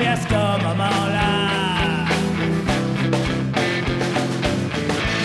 [0.00, 2.06] Veas como mola.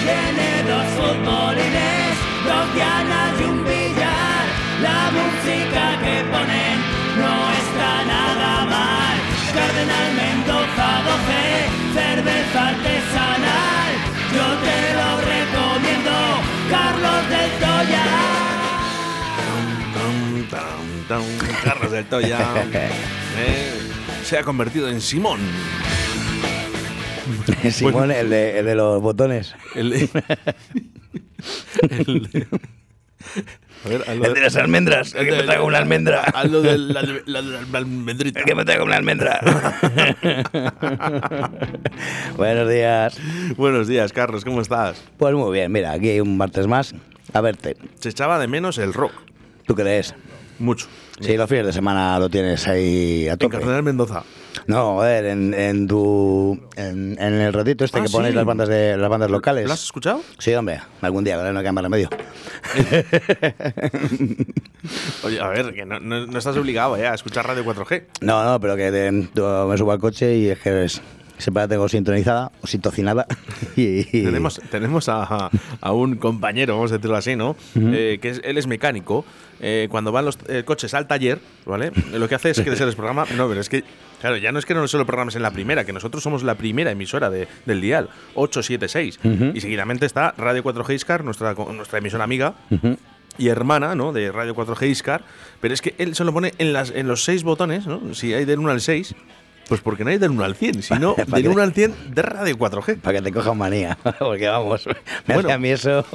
[0.03, 4.43] Tiene dos futbolines, dos dianas y un billar.
[4.87, 6.77] La música que ponen
[7.21, 9.15] no está nada mal.
[9.55, 11.39] Cardenal Mendoza 12,
[11.97, 13.91] cerveza artesanal.
[14.35, 16.15] Yo te lo recomiendo,
[16.75, 18.07] Carlos del Toya.
[21.63, 22.39] Carlos del Toya
[23.37, 23.94] eh,
[24.25, 25.39] se ha convertido en Simón.
[27.71, 29.55] Simón, el, de, el de los botones.
[29.75, 29.93] El,
[31.89, 32.47] el de-
[33.83, 35.13] a ver, hazlo El de las almendras.
[35.15, 36.21] El que me traiga una almendra.
[36.21, 38.39] Hazlo de la, la, la- la almendrita.
[38.39, 39.39] El que me traiga una almendra.
[42.37, 43.17] Buenos días.
[43.57, 45.03] Buenos días, Carlos, ¿cómo estás?
[45.17, 46.93] Pues muy bien, mira, aquí hay un martes más.
[47.33, 47.77] A verte.
[47.99, 49.11] Se echaba de menos el rock.
[49.65, 50.13] ¿Tú crees?
[50.59, 50.87] Mucho.
[51.19, 53.57] Sí, los fines de semana lo tienes ahí a En tope.
[53.57, 54.23] Cardenal Mendoza.
[54.67, 56.59] No, a ver, en, en tu.
[56.75, 58.35] En, en el ratito este Ah, que ponéis sí.
[58.35, 59.65] las bandas de las bandas locales.
[59.67, 60.21] ¿Lo has escuchado?
[60.39, 62.09] Sí, hombre, algún día, no hay que más remedio.
[65.23, 68.03] Oye, a ver, que no, no- no estás obligado eh, a escuchar Radio 4G.
[68.21, 71.01] No, no, pero que me subo al coche y es que es-
[71.37, 73.25] siempre la tengo sintonizada o sintocinada.
[73.75, 75.49] Y, Tenemos, tenemos a,
[75.81, 77.55] a un compañero, vamos a decirlo así, ¿no?
[77.75, 79.25] Eh, que es- él es mecánico.
[79.61, 81.91] Eh, cuando van los eh, coches al taller, ¿vale?
[82.13, 83.25] Lo que hace es que se les programa.
[83.37, 83.83] No, pero es que,
[84.21, 86.55] claro, ya no es que no solo programes en la primera, que nosotros somos la
[86.55, 89.19] primera emisora de- del Dial, 876.
[89.55, 92.55] Y seguidamente está Radio 4G Iscar, nuestra, nuestra emisora amiga.
[93.37, 94.13] Y hermana, ¿no?
[94.13, 95.23] De Radio 4G Iscar.
[95.61, 98.13] Pero es que él se lo pone en, las, en los seis botones, ¿no?
[98.13, 99.15] Si hay del 1 al 6,
[99.67, 101.93] pues porque no hay del 1 al 100, sino Pa' del que- 1 al 100
[102.13, 102.99] de Radio 4G.
[102.99, 103.97] Para que te cojan manía.
[104.19, 104.85] Porque vamos,
[105.27, 105.49] me Bueno.
[105.49, 106.05] hace a mí eso.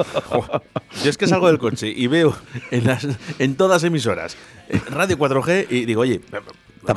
[1.05, 2.37] Yo es que salgo del coche y veo
[2.71, 3.07] en, las,
[3.39, 4.37] en todas emisoras
[4.69, 6.43] eh, Radio 4G y digo, oye, Te has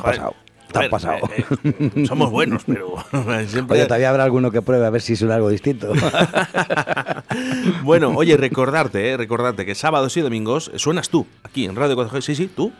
[0.16, 0.34] pasado,
[0.72, 1.18] te has pasado.
[1.36, 1.44] eh,
[1.96, 2.94] eh, somos buenos, pero
[3.48, 3.78] siempre.
[3.78, 5.92] Oye, todavía habrá alguno que pruebe a ver si suena algo distinto.
[7.82, 12.20] bueno, oye, recordarte, eh, recordarte que sábados y domingos suenas tú, aquí en Radio 4G.
[12.20, 12.72] Sí, sí, tú.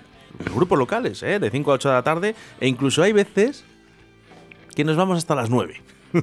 [0.45, 1.39] Los grupos locales, ¿eh?
[1.39, 2.35] De 5 a 8 de la tarde.
[2.61, 3.65] E incluso hay veces
[4.75, 5.81] que nos vamos hasta las 9.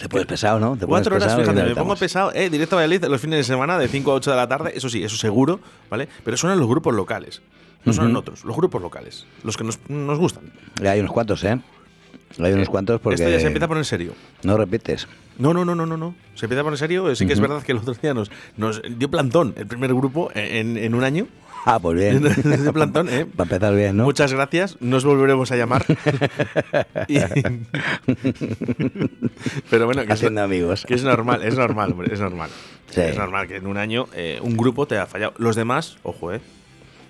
[0.00, 0.76] Te pones pesado, ¿no?
[0.76, 3.38] Te Cuatro horas, pesado y fíjate, me pongo pesado, eh, directo a Valladolid los fines
[3.38, 5.60] de semana de 5 a 8 de la tarde, eso sí, eso seguro,
[5.90, 6.08] ¿vale?
[6.24, 7.42] Pero suenan los grupos locales,
[7.84, 10.52] no suenan otros, los grupos locales, los que nos, nos gustan.
[10.80, 11.60] Ya Hay unos cuantos, ¿eh?
[12.38, 13.14] Hay unos cuantos porque.
[13.22, 14.12] Esto ya se empieza a poner serio.
[14.42, 15.06] No repites.
[15.38, 16.14] No, no, no, no, no, no.
[16.34, 17.14] Se empieza a poner serio.
[17.14, 20.30] Sí que es verdad que el otro día nos, nos dio plantón el primer grupo
[20.34, 21.28] en, en un año.
[21.66, 22.22] Ah, pues bien.
[22.22, 23.24] de plantón, ¿eh?
[23.36, 24.04] Para empezar bien, ¿no?
[24.04, 24.76] Muchas gracias.
[24.80, 25.84] Nos volveremos a llamar.
[27.08, 27.18] Y-
[29.70, 30.84] Pero bueno, que es, Haciendo amigos.
[30.86, 32.50] que es normal, es normal, hombre, es normal.
[32.90, 33.00] Sí.
[33.00, 35.34] Es normal que en un año eh, un grupo te ha fallado.
[35.38, 36.40] Los demás, ojo, eh.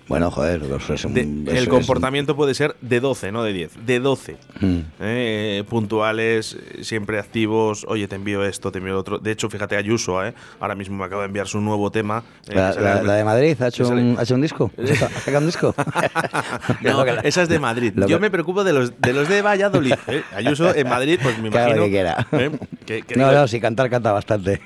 [0.07, 0.61] Bueno, joder,
[0.93, 3.85] es un- De- el es- comportamiento puede ser de 12, no de 10.
[3.85, 4.37] De 12.
[4.59, 4.79] Mm.
[4.99, 7.85] Eh, puntuales, eh, siempre activos.
[7.89, 9.17] Oye, te envío esto, te envío lo otro.
[9.17, 10.33] De hecho, fíjate, Ayuso, ¿eh?
[10.59, 12.23] ahora mismo me acaba de enviar su nuevo tema.
[12.47, 12.71] eh, La,
[13.15, 14.71] de Madrid ha hecho, un, ha hecho un disco.
[14.77, 15.73] ¿Ha sacado un disco?
[16.81, 17.93] No, esa es de Madrid.
[18.07, 19.93] Yo me preocupo de los de, los de Valladolid.
[20.07, 20.23] ¿eh?
[20.35, 21.75] Ayuso en Madrid, pues me imagino.
[21.77, 22.27] lo que quiera.
[22.31, 22.51] ¿eh?
[22.85, 24.61] Que- que No, digo, no, si cantar, canta bastante.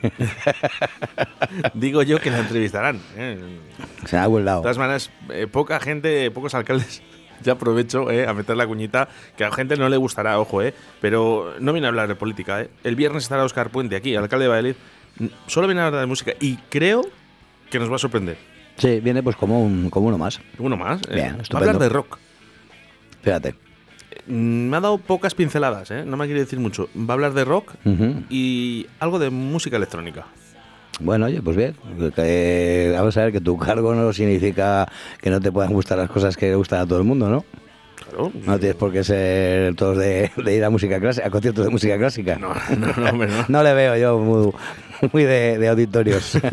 [1.74, 3.00] digo yo que la entrevistarán.
[3.18, 3.38] ¿eh?
[4.06, 4.28] Se ha.
[4.30, 7.02] De todas maneras, eh, poca gente, pocos alcaldes.
[7.42, 10.62] Ya aprovecho eh, a meter la cuñita, que a la gente no le gustará, ojo,
[10.62, 12.60] eh, pero no viene a hablar de política.
[12.64, 12.70] Eh.
[12.84, 14.76] El viernes estará Oscar Puente aquí, alcalde de Valladolid.
[15.48, 17.02] Solo viene a hablar de música y creo
[17.72, 18.36] que nos va a sorprender.
[18.76, 20.42] Sí, viene pues como, un, como uno más.
[20.58, 21.00] Uno más.
[21.10, 21.14] eh.
[21.16, 22.18] Bien, va a hablar de rock.
[23.22, 23.56] Fíjate.
[24.28, 26.04] Mm, Me ha dado pocas pinceladas, ¿eh?
[26.06, 26.90] no me quiere decir mucho.
[26.98, 27.72] Va a hablar de rock
[28.30, 30.26] y algo de música electrónica.
[31.00, 31.76] Bueno, oye, pues bien.
[32.16, 34.88] Que- vamos a ver que tu cargo no significa
[35.22, 37.46] que no te puedan gustar las cosas que le gustan a todo el mundo, ¿no?
[38.10, 38.32] Claro.
[38.46, 41.72] No tienes por qué ser todos de, de ir a música clásica, a conciertos de
[41.72, 42.38] música clásica.
[42.38, 43.46] No, no, no, hombre, no.
[43.48, 44.52] No le veo yo muy,
[45.14, 46.38] muy de, de auditorios.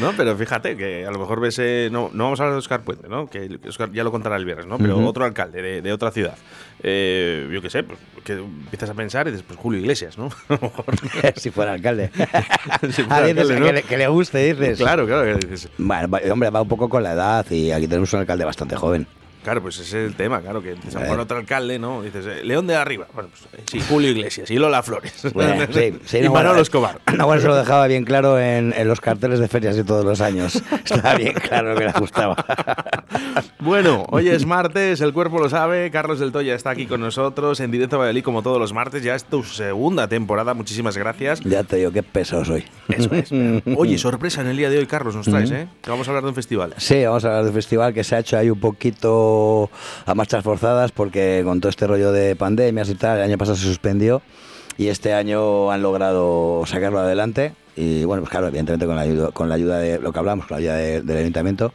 [0.00, 1.58] No, pero fíjate que a lo mejor ves.
[1.58, 3.26] eh, no, no vamos a hablar de Oscar Puente, ¿no?
[3.26, 4.78] Que Oscar ya lo contará el viernes, ¿no?
[4.78, 5.06] Pero Ujú.
[5.08, 6.36] otro alcalde de, de otra ciudad.
[6.82, 10.28] Eh, yo qué sé, pues, que empiezas a pensar y dices, pues Julio Iglesias, ¿no?
[11.36, 12.10] Si fuera alcalde.
[12.92, 13.66] Si fuera Ah, dices alcalde, ¿no?
[13.66, 14.78] que, le, que le guste, dices.
[14.78, 15.24] Claro, claro.
[15.38, 18.44] que dices, Bueno, hombre, va un poco con la edad y aquí tenemos un alcalde
[18.44, 19.06] bastante joven.
[19.48, 21.16] Claro, pues ese es el tema, claro, que empiezas a Eh.
[21.18, 22.02] otro alcalde, ¿no?
[22.02, 23.06] Dices, eh, León de arriba.
[23.14, 25.14] Bueno, pues eh, sí, Julio Iglesias y Lola Flores.
[25.32, 27.00] Bueno, sí, sí, y no, Manolo bueno, Escobar.
[27.16, 30.04] No, bueno, se lo dejaba bien claro en, en los carteles de ferias de todos
[30.04, 30.62] los años.
[30.84, 32.36] Estaba bien claro que le gustaba.
[33.60, 35.90] Bueno, hoy es martes, el cuerpo lo sabe.
[35.90, 39.02] Carlos del Toya está aquí con nosotros en directo a Valladolid como todos los martes.
[39.02, 41.40] Ya es tu segunda temporada, muchísimas gracias.
[41.40, 42.64] Ya te digo, qué peso soy.
[42.88, 43.30] Eso es.
[43.78, 45.68] Oye, sorpresa en el día de hoy, Carlos, nos traes, ¿eh?
[45.86, 46.74] Vamos a hablar de un festival.
[46.76, 49.08] Sí, vamos a hablar del festival que se ha hecho ahí un poquito
[50.06, 53.56] a marchas forzadas porque con todo este rollo de pandemias y tal, el año pasado
[53.56, 54.22] se suspendió
[54.76, 59.30] y este año han logrado sacarlo adelante y bueno, pues claro, evidentemente con la ayuda,
[59.32, 61.72] con la ayuda de lo que hablamos, con la ayuda de- del ayuntamiento.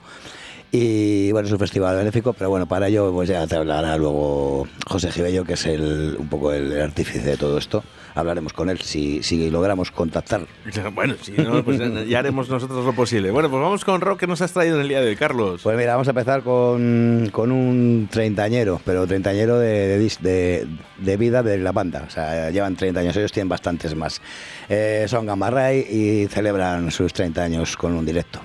[0.75, 4.67] Y bueno, es un festival benéfico, pero bueno, para ello pues ya te hablará luego
[4.87, 7.83] José Gibello, que es el, un poco el, artífice de todo esto.
[8.15, 10.45] Hablaremos con él si, si logramos contactar.
[10.93, 13.31] Bueno, si no, pues ya haremos nosotros lo posible.
[13.31, 15.61] Bueno, pues vamos con rock que nos has traído en el día de hoy, Carlos.
[15.63, 20.67] Pues mira, vamos a empezar con, con un treintañero, pero treintañero de, de, dis- de-
[20.99, 22.03] de vida de la banda.
[22.07, 24.21] O sea, llevan 30 años, ellos tienen bastantes más.
[24.69, 28.39] Eh, son Gamma Ray y celebran sus 30 años con un directo.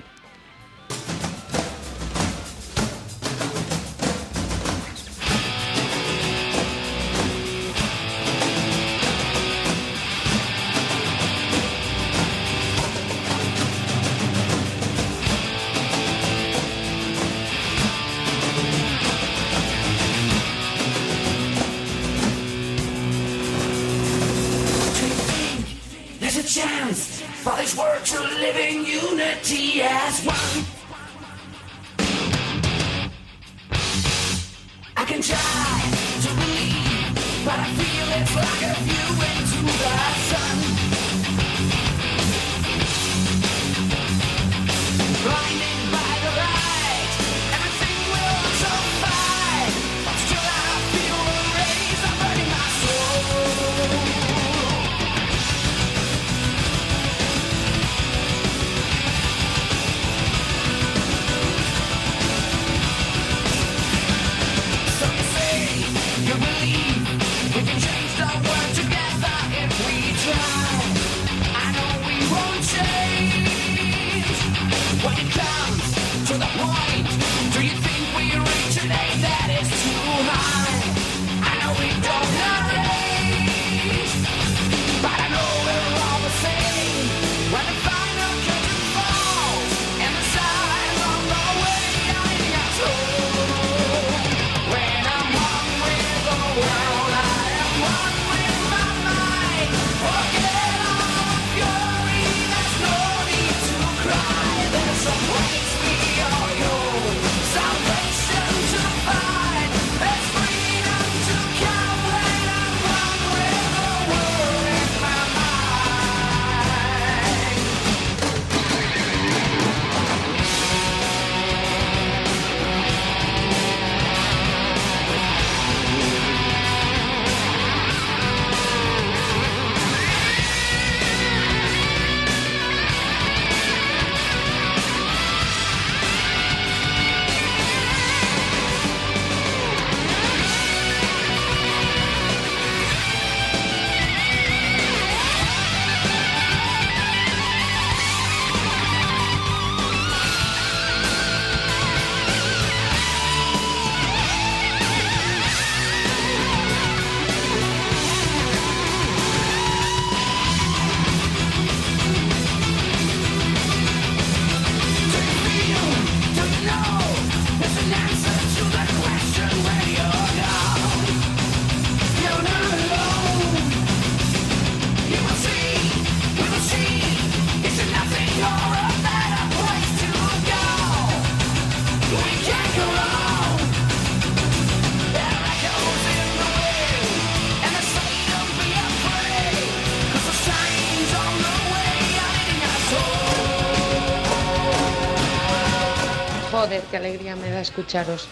[196.59, 198.27] Joder, qué alegría me da escucharos.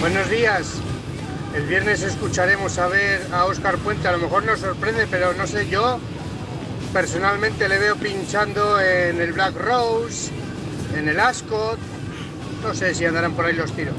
[0.00, 0.72] Buenos días.
[1.54, 4.08] El viernes escucharemos a ver a Oscar Puente.
[4.08, 6.00] A lo mejor nos sorprende, pero no sé, yo
[6.92, 10.32] personalmente le veo pinchando en el Black Rose,
[10.96, 11.78] en el Ascot.
[12.60, 13.94] No sé si andarán por ahí los tiros.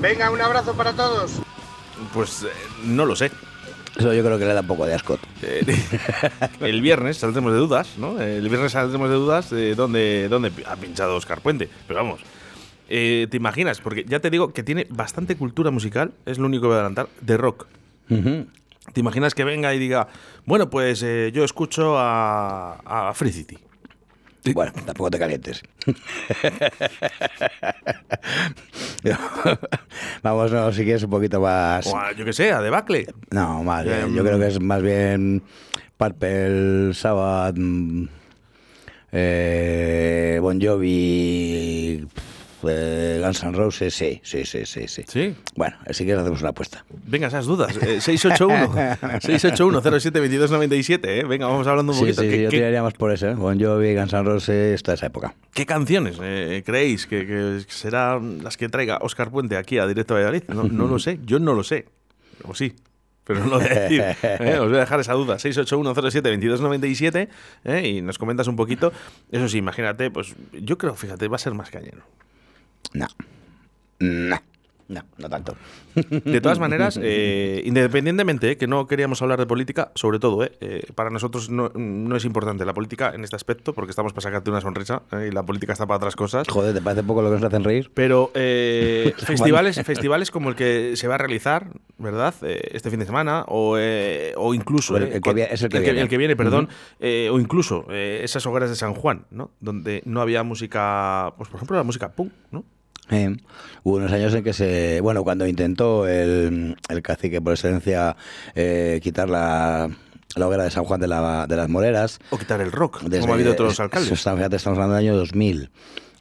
[0.00, 1.32] Venga, un abrazo para todos.
[2.12, 2.52] Pues eh,
[2.84, 3.32] no lo sé.
[3.96, 5.20] Eso yo creo que le da un poco de ascot.
[5.42, 5.64] Eh,
[6.60, 8.20] el viernes saldremos de dudas, ¿no?
[8.20, 11.68] El viernes saldremos de dudas de dónde, dónde ha pinchado Oscar Puente.
[11.86, 12.20] Pero vamos,
[12.88, 13.80] eh, ¿te imaginas?
[13.80, 16.78] Porque ya te digo que tiene bastante cultura musical, es lo único que voy a
[16.78, 17.66] adelantar, de rock.
[18.08, 20.08] ¿Te imaginas que venga y diga,
[20.44, 23.58] bueno, pues eh, yo escucho a, a Free City?
[24.52, 25.62] Bueno, tampoco te calientes.
[30.22, 31.86] Vamos, no, si quieres un poquito más.
[31.86, 33.06] O a, yo qué sé, a Debacle.
[33.30, 34.00] No, más bien.
[34.00, 35.42] Em, Yo creo que es más bien
[35.96, 38.04] Purple, Sabbath, mm,
[39.12, 42.06] eh, Bon Jovi,
[42.68, 45.02] eh, Guns N' Roses, sí, sí, sí, sí, sí.
[45.06, 45.34] Sí.
[45.54, 46.84] Bueno, si quieres hacemos una apuesta.
[47.06, 47.76] Venga, esas dudas.
[47.76, 51.24] Eh, 681 681 07 22 97, ¿eh?
[51.24, 52.22] Venga, vamos hablando un Sí, poquito.
[52.22, 53.34] sí, ¿Qué, yo qué- tiraría más por eso, ¿eh?
[53.34, 55.34] Bon Jovi, Guns N' Roses, toda esa época.
[55.52, 60.14] qué canciones eh, creéis que, que serán las que traiga Oscar Puente aquí a Directo
[60.14, 60.44] Valladolid?
[60.48, 61.86] No, no lo sé, yo no lo sé.
[62.44, 62.74] O sí.
[63.26, 64.02] Pero no lo voy a decir.
[64.22, 64.58] ¿eh?
[64.60, 65.38] Os voy a dejar esa duda.
[65.38, 67.28] 681 07 22 97
[67.64, 67.88] ¿eh?
[67.88, 68.92] y nos comentas un poquito.
[69.32, 72.02] Eso sí, imagínate, pues yo creo, fíjate, va a ser más cañero.
[72.92, 73.06] No.
[74.00, 74.53] No.
[74.86, 75.56] No, no tanto.
[75.94, 80.52] De todas maneras, eh, independientemente eh, que no queríamos hablar de política, sobre todo, eh,
[80.60, 84.22] eh, para nosotros no, no es importante la política en este aspecto, porque estamos para
[84.22, 86.46] sacarte una sonrisa eh, y la política está para otras cosas.
[86.48, 87.90] Joder, ¿te parece poco lo que nos hacen reír?
[87.94, 92.34] Pero eh, festivales, festivales como el que se va a realizar, ¿verdad?
[92.42, 94.96] Este fin de semana, o, eh, o incluso.
[94.98, 96.00] El- el que vi- es el que viene.
[96.02, 96.68] el que viene, perdón.
[97.00, 99.50] o incluso esas hogueras de San Juan, ¿no?
[99.60, 102.64] Donde no había música, pues por ejemplo, la música punk, ¿no?
[103.10, 103.36] Eh,
[103.82, 105.00] hubo unos años en que se.
[105.02, 108.16] Bueno, cuando intentó el, el cacique por excelencia
[108.54, 109.90] eh, quitar la,
[110.36, 112.18] la hoguera de San Juan de, la, de las Moreras.
[112.30, 114.10] O quitar el rock, desde- como ha habido otros alcaldes.
[114.10, 115.70] está- fíjate, estamos hablando del año 2000.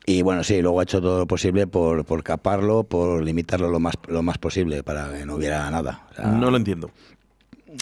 [0.06, 3.80] Y bueno, sí, luego ha hecho todo lo posible por, por caparlo, por limitarlo lo
[3.80, 6.06] más, lo más posible para que no hubiera nada.
[6.12, 6.92] O sea, No lo entiendo.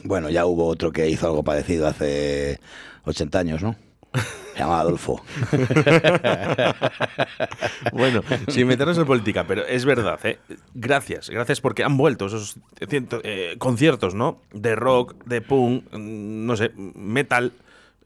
[0.04, 2.60] Bueno, ya hubo otro que hizo algo parecido hace
[3.06, 3.76] 80 años, ¿no?
[4.62, 5.24] Llamaba Adolfo.
[7.94, 10.40] Bueno, sin meternos en política, pero es verdad, ¿eh?
[10.74, 12.56] Gracias, gracias porque han vuelto esos
[12.88, 14.42] ciento- eh, conciertos, ¿no?
[14.54, 17.52] De rock, de punk, mm, no sé, metal.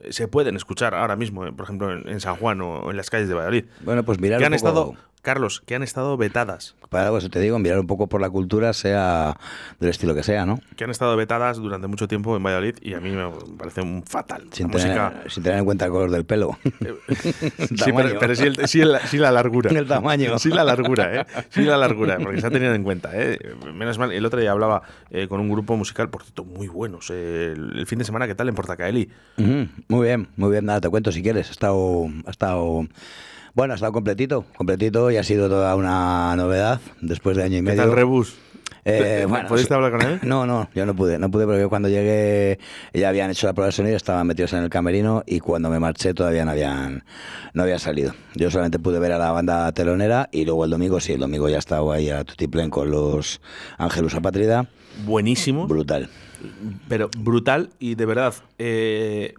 [0.00, 2.96] eh, Se pueden escuchar ahora mismo, eh, por ejemplo, en, en San Juan o en
[2.96, 3.64] las calles de Valladolid.
[3.80, 4.94] Bueno, pues mirar que un han poco- estado,
[5.26, 6.76] Carlos, que han estado vetadas.
[6.88, 9.36] Para eso te digo, mirar un poco por la cultura, sea
[9.80, 10.60] del estilo que sea, ¿no?
[10.76, 13.28] Que han estado vetadas durante mucho tiempo en Valladolid y a mí me
[13.58, 14.42] parece un fatal.
[14.52, 15.22] Sin tener, música.
[15.28, 16.56] sin tener en cuenta el color del pelo.
[17.58, 17.96] Sí, Tamaño.
[18.08, 19.70] pero, pero sí, el- sí el- sí la largura.
[19.70, 20.38] El tamaño.
[20.38, 21.26] Sí la largura, ¿eh?
[21.50, 23.38] Sí la largura, porque se ha tenido en cuenta, ¿eh?
[23.74, 27.10] Menos mal, el otro día hablaba eh, con un grupo musical, por cierto, muy buenos.
[27.10, 29.10] eh, el, el fin de semana, ¿qué tal en Portacaeli?
[29.88, 31.48] Muy bien, muy bien, nada, te cuento si quieres.
[31.48, 32.86] Ha estado, ha estado,
[33.56, 37.58] bueno, ha estado completito, completito y ha sido toda una novedad después de año y
[37.58, 37.82] ¿Qué medio.
[37.82, 38.36] tal Rebus?
[38.88, 39.74] Eh, ¿Te- bueno, ¿Pudiste sí.
[39.74, 40.20] hablar con él?
[40.22, 42.60] No, no, yo no pude, no pude porque yo cuando llegué
[42.94, 45.80] ya habían hecho la prueba de sonido, estaban metidos en el camerino y cuando me
[45.80, 47.02] marché todavía no habían,
[47.52, 48.14] no había salido.
[48.36, 51.48] Yo solamente pude ver a la banda telonera y luego el domingo, sí, el domingo
[51.48, 53.40] ya estaba ahí a Tutiplén con los
[53.78, 54.68] Ángelus Apátrida.
[55.04, 56.08] Buenísimo, Brutal.
[56.88, 59.34] pero brutal y de verdad eh,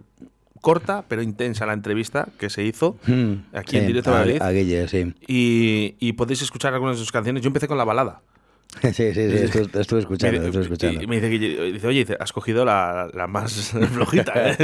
[0.60, 2.96] corta, pero intensa la entrevista que se hizo
[3.52, 4.42] aquí en directo a Valladolid.
[4.42, 5.14] a Guille, sí.
[5.26, 7.42] Y, y podéis escuchar algunas de sus canciones.
[7.42, 8.20] Yo empecé con la balada.
[8.82, 11.02] Sí, sí, sí, estuve, estuve escuchando, Me- estuve escuchando.
[11.02, 14.32] Y me dice, que- dice, oye, has cogido la, la más flojita.
[14.36, 14.54] ¿eh?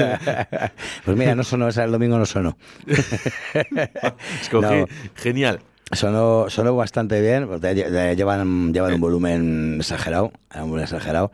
[1.07, 2.57] Pues mira, no sonó, esa el domingo no sonó.
[2.87, 4.87] Escogí- No.
[5.15, 5.61] Genial.
[5.93, 11.31] Sonó, sonó bastante bien, porque lle- lle- llevan, llevan un volumen exagerado, volumen exagerado,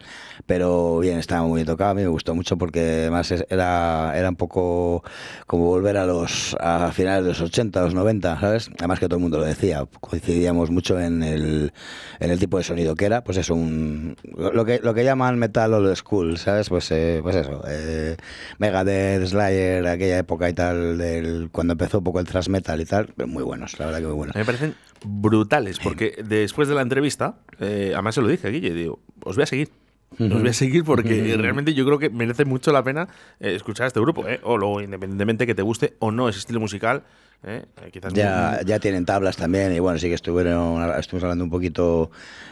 [0.47, 4.13] pero bien, estaba muy bien tocado, a mí me gustó mucho porque además es- era,
[4.17, 5.03] era un poco
[5.47, 8.71] como volver a los a finales de los 80, los 90, ¿sabes?
[8.79, 11.73] Además que todo el mundo lo decía, coincidíamos mucho en el,
[12.21, 15.39] en el tipo de sonido que era, pues eso, un, lo, que, lo que llaman
[15.39, 16.69] metal old school, ¿sabes?
[16.69, 18.17] Pues, eh, pues eso, eh,
[18.59, 22.85] Megadeth, Slayer, aquella época y tal, del, cuando empezó un poco el thrash metal y
[22.85, 24.37] tal, muy buenos, la verdad que muy buenos.
[24.37, 24.75] Me parecen
[25.05, 29.37] brutales, porque después de la entrevista, eh, además se lo dije a Guille, digo, os
[29.37, 29.71] voy a seguir.
[30.19, 33.07] Os voy a seguir porque realmente yo creo que merece mucho la pena
[33.39, 34.41] eh, escuchar a este grupo, ¿eh?
[34.43, 37.05] O luego, independientemente que te guste o no ese estilo musical,
[37.45, 37.63] ¿eh?
[37.81, 41.45] Eh, quizás Ya, muy- ya tienen tablas también y bueno, sí que estuvieron, estuvimos hablando
[41.45, 42.11] un poquito,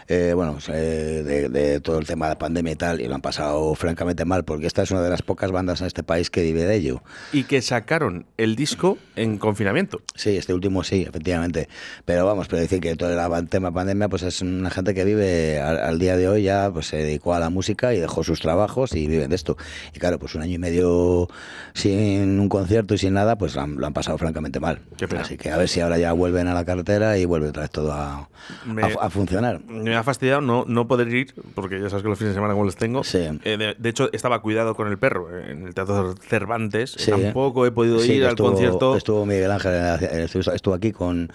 [0.09, 3.15] eh, bueno, eh, de, de todo el tema de la pandemia y tal, y lo
[3.15, 6.31] han pasado francamente mal, porque esta es una de las pocas bandas en este país
[6.31, 7.03] que vive de ello.
[7.33, 10.00] y que sacaron el disco en confinamiento.
[10.15, 11.69] Sí, este último sí, efectivamente.
[12.05, 15.61] Pero vamos, pero decir que todo el tema pandemia, pues es una gente que vive
[15.61, 18.41] al, al día de hoy ya, pues se dedicó a la música y dejó sus
[18.41, 19.57] trabajos y viven de esto.
[19.95, 21.29] Y claro, pues un año y medio
[21.75, 24.81] sin un concierto y sin nada, pues lo han, lo han pasado francamente mal.
[25.21, 27.71] Así que a ver si ahora ya vuelven a la carretera y vuelve otra vez
[27.71, 28.29] todo a,
[28.65, 29.61] Me- a, a funcionar.
[29.67, 32.55] Me ha fastidiado no, no poder ir, porque ya sabes que los fines de semana
[32.55, 33.05] como los tengo.
[33.05, 33.19] Sí.
[33.45, 36.93] Eh, de, de hecho, estaba cuidado con el perro eh, en el Teatro Cervantes.
[36.97, 37.11] Sí.
[37.11, 38.97] Tampoco he podido ir al estuvo, concierto.
[38.97, 41.31] Estuvo Miguel Ángel, estuvo, estuvo aquí con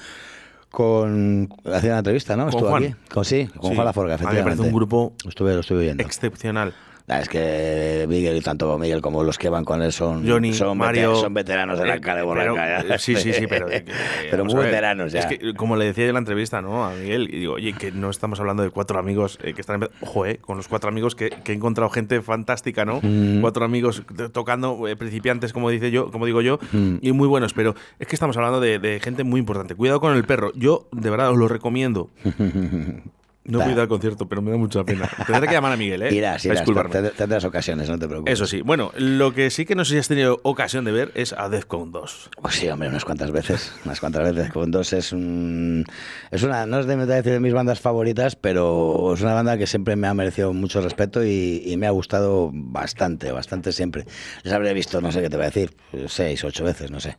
[0.69, 2.45] con haciendo una entrevista, ¿no?
[2.45, 2.83] Con estuvo Juan.
[2.83, 2.95] aquí.
[3.13, 3.75] Con, sí, con Sí.
[3.75, 4.69] Juan Laforga, A mí me parece efectivamente.
[4.69, 6.03] un grupo Estuve, lo estuve viendo.
[6.03, 6.73] excepcional.
[7.07, 11.15] Es que Miguel, tanto Miguel como los que van con él son, Johnny, son, Mario,
[11.17, 13.83] son veteranos de la eh, cara de sí, sí, sí, pero, eh,
[14.31, 15.19] pero muy ver, veteranos ya.
[15.19, 16.85] Es que, como le decía yo en la entrevista ¿no?
[16.85, 19.87] a Miguel, y digo, oye, que no estamos hablando de cuatro amigos eh, que están.
[19.99, 22.99] Ojo, eh, con los cuatro amigos que, que he encontrado gente fantástica, ¿no?
[23.01, 23.41] Mm.
[23.41, 26.97] Cuatro amigos tocando, eh, principiantes, como dice yo, como digo yo, Mm.
[27.01, 29.75] y muy buenos, pero es que estamos hablando de, de gente muy importante.
[29.75, 30.51] Cuidado con el perro.
[30.55, 32.09] Yo, de verdad, os lo recomiendo.
[33.45, 35.09] No he ido al concierto, pero me da mucha pena.
[35.27, 36.13] Tendré que llamar a Miguel, ¿eh?
[36.13, 38.33] irás, irás, tendrás- ocasiones, no te preocupes.
[38.33, 38.61] Eso sí.
[38.61, 41.49] Bueno, lo que sí que no sé si has tenido ocasión de ver es a
[41.49, 42.29] Defcon 2.
[42.41, 43.73] Pues sí, hombre, unas cuantas veces.
[43.83, 44.51] Unas cuantas veces.
[44.53, 45.83] Con dos es un.
[46.31, 46.65] Es una.
[46.65, 50.13] No es de, de mis bandas favoritas, pero es una banda que siempre me ha
[50.13, 54.05] merecido mucho respeto y, y me ha gustado bastante, bastante siempre.
[54.43, 55.75] Les habré visto, no sé qué te voy a decir,
[56.07, 57.17] seis, ocho veces, no sé.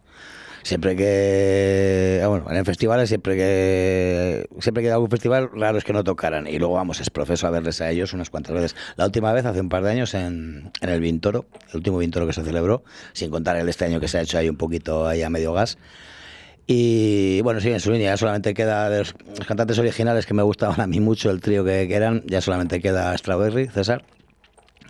[0.64, 2.22] Siempre que.
[2.24, 4.48] ah, Bueno, en festivales, siempre que.
[4.61, 6.46] Siempre que algún festival, raro es que no tocaran.
[6.46, 8.77] Y luego vamos, es profeso a verles a ellos unas cuantas veces.
[8.96, 12.27] La última vez, hace un par de años, en, en el Vintoro, el último Vintoro
[12.27, 15.07] que se celebró, sin contar el este año que se ha hecho ahí un poquito
[15.07, 15.77] ahí a medio gas.
[16.66, 20.33] Y bueno, sí, en su línea ya solamente queda de los, los cantantes originales que
[20.33, 24.03] me gustaban a mí mucho, el trío que, que eran, ya solamente queda Strawberry, César.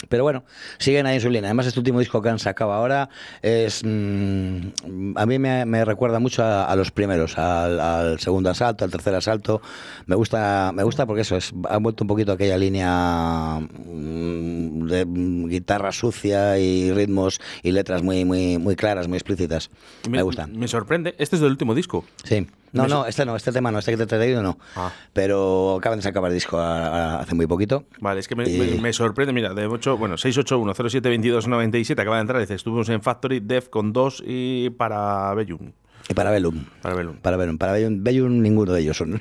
[0.09, 0.45] Pero bueno,
[0.79, 1.49] siguen ahí en su línea.
[1.49, 3.09] Además, este último disco que han sacado ahora
[3.43, 3.83] es.
[3.85, 8.85] mm, a mí me, me recuerda mucho a, a los primeros, al, al segundo asalto,
[8.85, 9.61] al tercer asalto.
[10.07, 11.53] Me gusta, me gusta porque eso es.
[11.69, 18.03] Han vuelto un poquito aquella línea mm, de mm, guitarra sucia y ritmos y letras
[18.03, 19.71] muy, muy, muy claras, muy explícitas.
[20.09, 20.47] Me, gusta.
[20.47, 21.15] Me sorprende.
[21.19, 22.05] Este es del último disco.
[22.25, 22.47] Sí.
[22.75, 24.59] No, no, este no, este tema no, este que te he traído no.
[24.77, 24.91] Ah.
[25.13, 27.85] Pero acaban de sacar el disco a- a- hace muy poquito.
[28.01, 29.33] Vale, es que me, Y- me- me sorprende.
[29.33, 32.41] Mira, de 8, bueno, 681-07-2297 acaba de entrar.
[32.41, 35.73] Dice, estuvimos en Factory, Def con 2 y para Bellum.
[36.09, 36.65] Y para Bellum.
[36.83, 37.17] Para Bellum.
[37.17, 39.21] Para Bellum, para Bellum, Bellum ninguno de ellos son.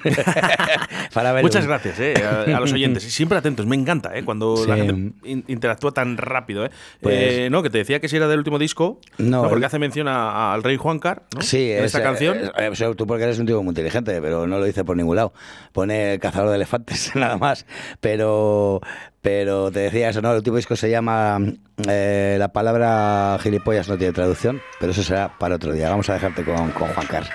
[1.13, 1.41] para.
[1.41, 3.03] Muchas gracias eh, a, a los oyentes.
[3.13, 3.65] Siempre atentos.
[3.65, 6.65] Me encanta eh, cuando la gente in- interactúa tan rápido.
[6.65, 6.71] Eh.
[7.01, 8.99] Pues- Eh, no, que te decía que si era del último disco.
[9.17, 11.23] No, porque el- hace mención a- al rey Juancar.
[11.35, 11.41] ¿no?
[11.41, 12.95] Sí, en es, esta eh, canción.
[12.97, 15.33] tú porque eres un tipo muy inteligente, pero no lo dice por ningún lado.
[15.71, 17.65] Pone cazador de elefantes, nada más.
[18.01, 18.81] Pero,
[19.23, 20.31] pero te decía eso, ¿no?
[20.31, 21.39] El último disco se llama
[21.87, 25.89] eh, La palabra gilipollas no tiene traducción, pero eso será para otro día.
[25.89, 27.31] Vamos a dejarte con, con Juan Carlos.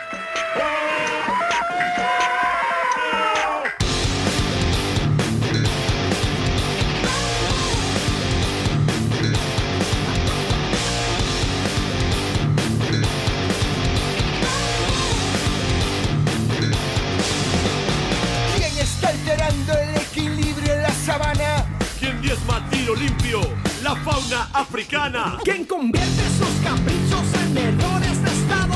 [24.79, 25.39] Africana.
[25.43, 28.75] ¿Quién convierte sus caprichos en errores de Estado?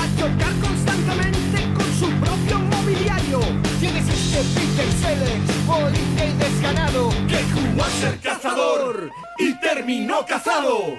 [0.00, 3.40] A chocar constantemente con su propio mobiliario.
[3.78, 7.10] ¿Quién es este Peter Sellers, policía y desganado?
[7.28, 10.96] Que jugó a ser cazador y terminó cazado.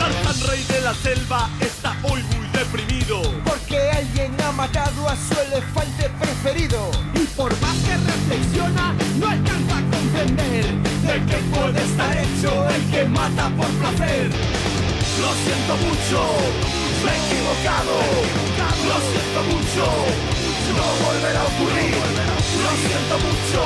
[0.00, 2.24] Tarzán rey de la selva está hoy
[3.44, 6.90] Porque alguien ha matado a su elefante preferido.
[7.14, 10.66] Y por más que reflexiona, no alcanza a comprender
[11.02, 14.30] ¿De qué puede estar hecho el que mata por placer?
[15.20, 16.20] Lo siento mucho,
[17.04, 17.96] me equivocado.
[18.86, 19.84] Lo siento mucho,
[20.78, 21.96] no volverá a ocurrir.
[22.62, 23.60] Lo siento mucho,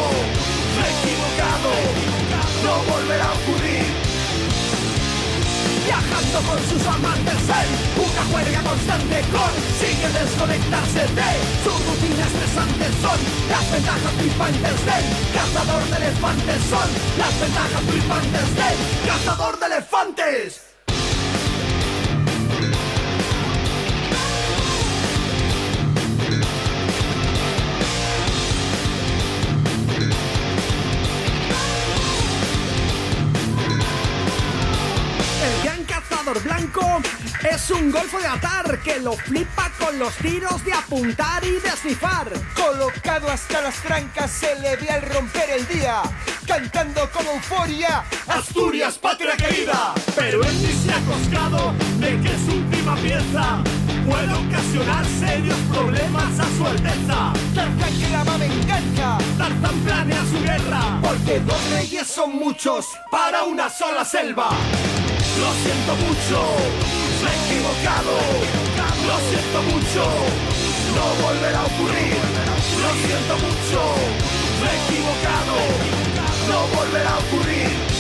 [0.76, 1.70] me equivocado.
[2.64, 4.03] No volverá a ocurrir.
[5.84, 7.68] Viajando con sus amantes en
[8.00, 11.30] una juerga constante consigue desconectarse de
[11.62, 13.18] sus rutinas estresantes son
[13.50, 20.73] las ventajas flipantes del cazador de elefantes son las ventajas flipantes del ¡Cazador de elefantes!
[36.42, 37.00] Blanco
[37.48, 41.68] es un golfo de atar que lo flipa con los tiros de apuntar y de
[41.68, 42.28] esnifar.
[42.54, 46.02] Colocado hasta las trancas se le ve al romper el día,
[46.46, 49.94] cantando con euforia, Asturias, patria querida.
[50.16, 53.62] Pero él ni se ha coscado de que su última pieza
[54.06, 57.32] puede ocasionar serios problemas a su alteza.
[57.54, 59.18] Que la venganza,
[59.84, 64.50] planea su guerra, porque dos reyes son muchos para una sola selva.
[65.40, 66.38] Lo siento mucho,
[67.22, 68.14] me he equivocado.
[69.06, 70.02] Lo siento mucho,
[70.94, 72.16] no volverá a ocurrir.
[72.82, 73.80] Lo siento mucho,
[74.60, 75.54] me he equivocado.
[76.48, 77.94] No volverá a ocurrir.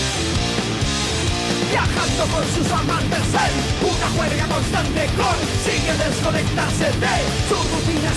[1.70, 7.16] Viajando con sus amantes en una juerga constante consigue desconectarse de
[7.48, 8.10] su rutina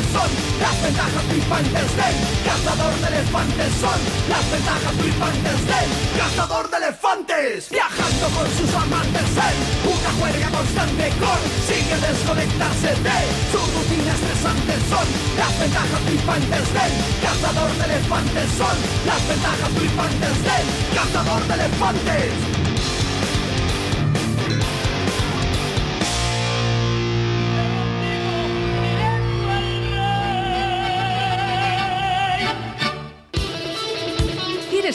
[0.00, 6.70] estresante son las ventajas flipantes del cazador de elefantes son las ventajas flipantes del cazador
[6.70, 7.70] de elefantes.
[7.70, 9.56] Viajando con sus amantes en
[9.88, 13.18] una juerga constante consigue desconectarse de
[13.52, 20.34] su rutina estresante son las ventajas flipantes del cazador de elefantes son las ventajas flipantes
[20.44, 22.69] del cazador de elefantes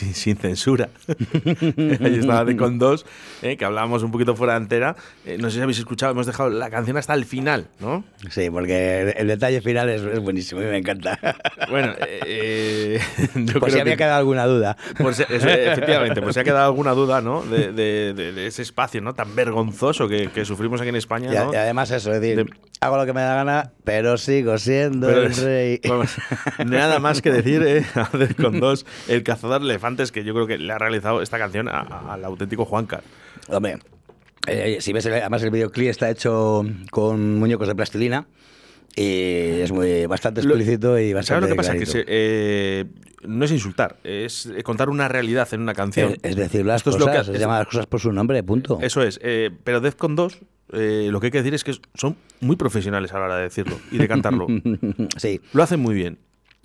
[0.00, 0.88] sin, sin censura.
[2.00, 3.04] Ahí estaba de con dos,
[3.42, 4.96] eh, que hablábamos un poquito fuera de antera.
[5.24, 8.04] Eh, no sé si habéis escuchado, hemos dejado la canción hasta el final, ¿no?
[8.30, 11.18] Sí, porque el, el detalle final es, es buenísimo y me encanta.
[11.68, 12.98] Bueno, eh,
[13.34, 14.76] yo Por creo si había que- quedado alguna duda.
[14.98, 17.42] por si- eso, efectivamente, por si ha quedado alguna duda, ¿no?
[17.42, 19.14] De, de- de- de ese espacio, ¿no?
[19.14, 21.52] Tan vergonzoso que, que sufrimos aquí en España, Y, ¿no?
[21.52, 25.06] y además eso, es decir, De- hago lo que me da gana, pero sigo siendo
[25.08, 25.80] Pero el rey.
[25.86, 26.16] vamos,
[26.64, 27.84] nada más que decir, ¿eh?
[27.94, 31.22] A ver, con dos, el cazador de elefantes, que yo creo que le ha realizado
[31.22, 33.02] esta canción a- a- al auténtico Juancar.
[33.48, 33.78] Hombre,
[34.46, 38.26] eh, si ves, el- además el videoclip está hecho con muñecos de plastilina
[38.96, 41.78] y es muy bastante Lo- explícito y bastante ¿Sabes lo que pasa?
[41.78, 42.84] Que se- eh,
[43.26, 46.12] no es insultar, es contar una realidad en una canción.
[46.12, 48.12] es, es decir, las Esto es lo cosas, que- se llama las cosas por su
[48.12, 48.78] nombre, punto.
[48.80, 50.38] Eso es, eh, pero Defcon 2,
[50.72, 53.42] eh, lo que hay que decir es que son muy profesionales a la hora de
[53.44, 54.46] decirlo y de cantarlo.
[55.18, 56.18] sí, lo hacen muy bien.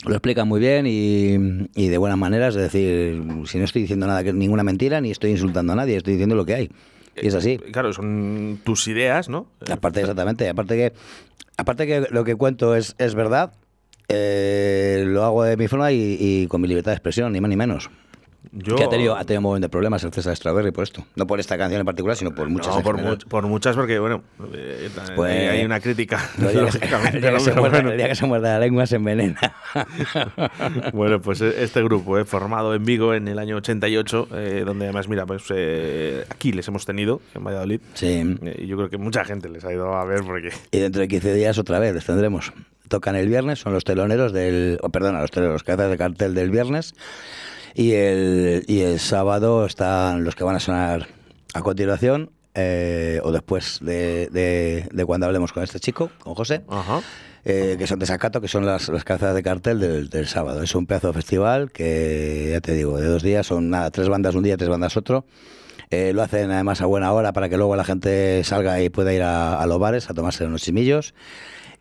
[0.03, 4.07] Lo explican muy bien y, y de buenas maneras, es decir, si no estoy diciendo
[4.07, 6.71] nada que ninguna mentira ni estoy insultando a nadie, estoy diciendo lo que hay.
[7.15, 7.51] Y es así.
[7.51, 9.47] Eh, Claro, son tus ideas, ¿no?
[9.71, 10.49] Aparte, exactamente.
[10.49, 10.93] Aparte que,
[11.57, 13.53] aparte que lo que cuento es, es verdad,
[14.09, 17.49] eh, lo hago de mi forma y, y con mi libertad de expresión, ni más
[17.49, 17.89] ni menos.
[18.51, 21.05] Yo, Que ha tenido, ha tenido un montón de problemas el César Strawberry por esto.
[21.15, 23.99] No por esta canción en particular, sino por muchas no, por, much- por muchas, porque,
[23.99, 26.29] bueno, eh, Pues- hay- una crítica.
[26.37, 27.39] Lógicamente, el día ¿no?
[27.39, 27.91] muerda, bueno.
[27.91, 29.39] el día que se muerda la lengua se envenena.
[30.93, 34.85] Bueno, pues eh, este grupo, eh, formado en Vigo en el año 88, eh, donde
[34.85, 37.81] además, mira, pues eh, aquí les hemos tenido, en Valladolid.
[37.93, 38.37] Sí.
[38.43, 40.49] Eh, y yo creo que mucha gente les ha ido a ver porque...
[40.71, 42.53] Y dentro de 15 días otra vez les tendremos.
[42.87, 44.77] Tocan el viernes, son los teloneros del.
[44.83, 46.93] Oh, perdona, los teloneros, los cabezas de cartel del viernes.
[47.75, 51.07] Y el, y el sábado están los que van a sonar
[51.53, 56.61] a continuación, eh, o después de, de- de cuando hablemos con este chico, con José.
[56.69, 57.01] Ajá.
[57.43, 60.63] eh, que son de Sacato, que son las, las de cartel del, del sábado.
[60.63, 64.07] Es un pedazo de festival que, ya te digo, de dos días, son nada, tres
[64.09, 65.25] bandas un día, tres bandas otro.
[65.91, 69.13] Eh, lo hacen además a buena hora para que luego la gente salga y pueda
[69.13, 71.13] ir a, a los bares a tomarse unos chimillos.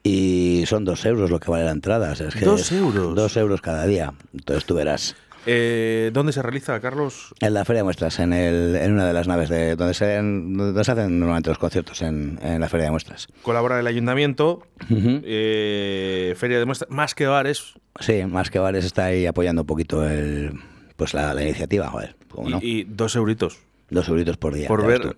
[0.02, 2.12] Y son dos euros lo que vale la entrada.
[2.12, 3.14] o sea, es que ¿Dos euros?
[3.14, 4.12] Dos euros cada día.
[4.34, 5.16] Entonces tú verás.
[5.46, 7.34] Eh, ¿Dónde se realiza, Carlos?
[7.40, 10.16] En la Feria de Muestras, en, el, en una de las naves de donde se,
[10.16, 13.28] donde se hacen normalmente los conciertos, en, en la Feria de Muestras.
[13.42, 19.04] Colabora el ayuntamiento, eh, Feria de Muestras, más que bares, Sí, más que bares está
[19.04, 20.52] ahí apoyando un poquito el,
[20.96, 22.16] pues la, la iniciativa, joder.
[22.28, 22.58] ¿cómo no?
[22.60, 23.58] y, y dos euritos.
[23.90, 24.66] Dos euritos por día.
[24.66, 25.14] por ver.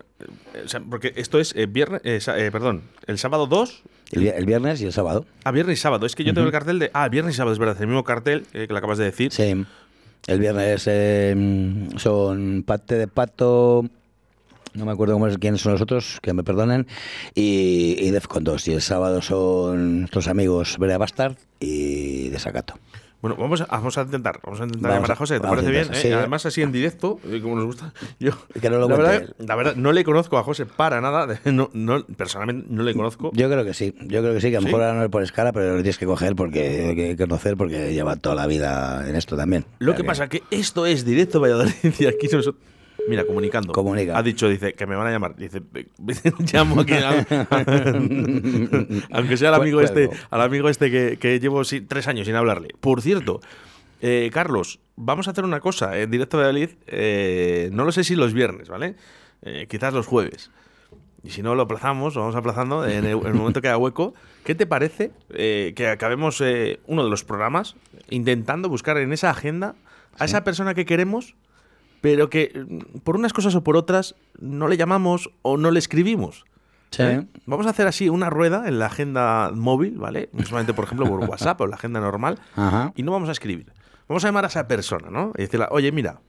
[0.53, 3.81] eh, o sea, porque esto es eh, viernes, eh, eh, perdón, el sábado 2.
[4.11, 5.25] El, vi- el viernes y el sábado.
[5.43, 6.05] Ah, viernes y sábado.
[6.05, 6.91] Es que yo tengo el cartel de.
[6.93, 9.31] Ah, viernes y sábado, es verdad, el mismo cartel eh, que lo acabas de decir.
[9.31, 9.65] Sí.
[10.25, 11.35] El viernes eh,
[11.97, 13.85] son Pate de Pato.
[14.73, 16.87] No me acuerdo quiénes son los otros, que me perdonen.
[17.33, 18.67] Y, y Defcon 2.
[18.67, 22.75] Y el sábado son nuestros amigos Brea Bastard y Desacato.
[23.19, 25.71] Bueno, vamos a, vamos a intentar, vamos a intentar Vamos llamar a José, ¿te parece
[25.71, 25.87] bien?
[25.91, 25.95] eh?
[25.95, 26.11] sí.
[26.11, 27.91] Además, así en directo, eh, como nos gusta.
[28.19, 31.39] Yo, Que no lo la, verdad, la verdad, no le conozco a José para nada.
[31.51, 33.31] No, no, personalmente no le conozco.
[33.33, 34.73] Yo creo que sí, yo creo que sí, que a lo ¿Sí?
[34.73, 37.57] mejor ahora no es por escala, pero lo tienes que coger porque hay que conocer
[37.57, 39.65] porque lleva toda la vida en esto también.
[39.79, 42.55] Lo sea que pasa que esto es directo Valladolid y aquí nosotros.
[43.07, 43.73] Mira, comunicando.
[43.73, 44.17] Comunica.
[44.17, 45.35] Ha dicho, dice, que me van a llamar.
[45.35, 45.61] Dice,
[46.53, 46.93] llamo aquí.
[49.11, 52.69] Aunque sea al amigo este, al amigo este que, que llevo tres años sin hablarle.
[52.79, 53.39] Por cierto,
[54.01, 56.69] eh, Carlos, vamos a hacer una cosa en directo de Valladolid.
[56.87, 58.95] Eh, no lo sé si los viernes, ¿vale?
[59.41, 60.51] Eh, quizás los jueves.
[61.23, 64.13] Y si no lo aplazamos, lo vamos aplazando en el, momento que haya hueco.
[64.43, 66.41] ¿Qué te parece que acabemos
[66.85, 67.75] uno de los programas
[68.09, 69.75] intentando buscar en esa agenda
[70.19, 71.35] a esa persona que queremos,
[72.01, 75.79] pero que mm, por unas cosas o por otras no le llamamos o no le
[75.79, 76.45] escribimos?
[76.91, 77.03] Sí.
[77.45, 80.29] Vamos a hacer así una rueda en la agenda móvil, ¿vale?
[80.45, 82.39] Solamente, por ejemplo, por WhatsApp o la agenda normal.
[82.95, 83.73] Y no vamos a escribir.
[84.07, 85.33] Vamos a llamar a esa persona, ¿no?
[85.37, 86.21] Y decirle, oye, mira,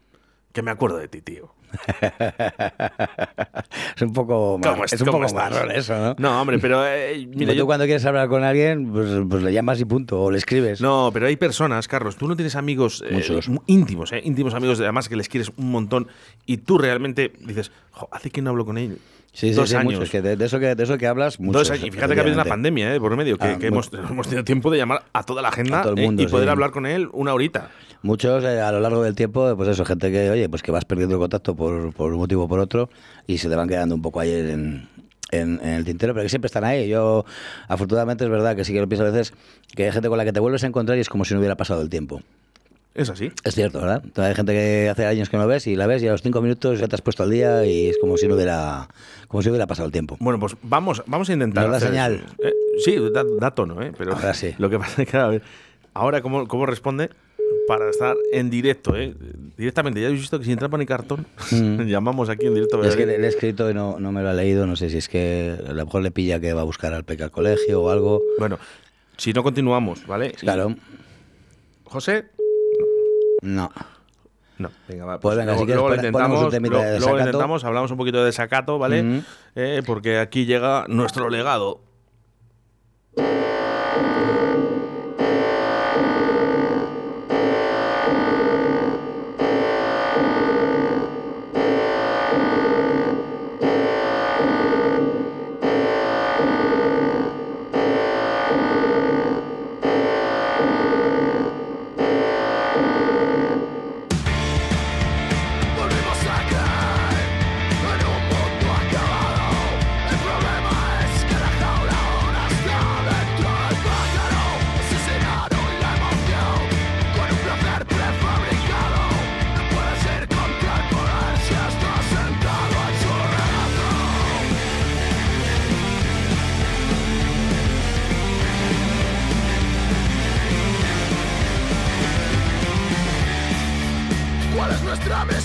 [0.53, 1.55] que me acuerdo de ti, tío.
[3.97, 5.27] es un poco, es un poco
[5.75, 6.15] eso, ¿no?
[6.19, 9.81] No, hombre, pero eh, mira, tú cuando quieres hablar con alguien, pues, pues, le llamas
[9.81, 10.81] y punto, o le escribes.
[10.81, 15.09] No, pero hay personas, Carlos, tú no tienes amigos eh, íntimos, eh, íntimos amigos, además
[15.09, 16.09] que les quieres un montón,
[16.47, 17.71] y tú realmente dices,
[18.11, 18.99] hace que no hablo con él
[19.39, 20.03] Sí, dos años.
[20.03, 21.85] Es que de, eso que de eso que hablas, Dos años.
[21.85, 22.99] Y fíjate que ha habido una pandemia ¿eh?
[22.99, 26.11] por medio, que, ah, hemos, hemos, tenido tiempo de llamar a toda la agenda eh,
[26.19, 27.71] y poder hablar con él una horita.
[28.03, 30.85] Muchos eh, a lo largo del tiempo, pues eso, gente que, oye, pues que vas
[30.85, 32.91] perdiendo el contacto por, por un motivo o por otro
[33.29, 34.89] y se te van quedando un poco ahí en,
[35.31, 36.89] en, el tintero, pero que siempre están ahí.
[36.89, 37.25] Yo,
[37.69, 39.33] afortunadamente, es verdad que sí que lo pienso a veces,
[39.73, 41.39] que hay gente con la que te vuelves a encontrar y es como si no
[41.39, 42.23] hubiera pasado el tiempo.
[42.95, 43.31] Es así.
[43.45, 44.03] Es cierto, ¿verdad?
[44.17, 46.41] hay gente que hace años que no ves y la ves y a los cinco
[46.41, 48.89] minutos ya te has puesto al día y es como si no hubiera,
[49.29, 50.17] como si hubiera pasado el tiempo.
[50.19, 51.69] Bueno, pues vamos, vamos a intentar.
[51.69, 52.25] la señal?
[52.43, 52.53] Eh,
[52.85, 53.93] sí, da, tono, ¿eh?
[53.97, 54.55] Pero ahora sí.
[54.59, 55.43] Lo que pasa es que a ver,
[55.95, 57.11] ahora cómo, cómo responde
[57.69, 59.15] para estar en directo, ¿eh?
[59.57, 60.01] Directamente.
[60.01, 61.83] Ya habéis visto que sin trampa ni cartón mm.
[61.87, 62.83] llamamos aquí en directo.
[62.83, 64.67] Es que le he escrito y no, no me lo ha leído.
[64.67, 67.05] No sé si es que a lo mejor le pilla que va a buscar al
[67.05, 68.23] peca al colegio o algo.
[68.39, 68.59] Bueno,
[69.17, 70.33] si no continuamos, ¿vale?
[70.33, 70.75] Claro.
[71.85, 72.27] José,
[73.43, 73.71] no.
[74.59, 75.21] No, venga, va.
[75.21, 79.23] Pues, pues luego, lo intentamos, luego, intentamos, hablamos un poquito de desacato, ¿vale?
[79.55, 81.81] Eh, porque aquí llega nuestro legado.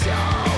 [0.03, 0.52] show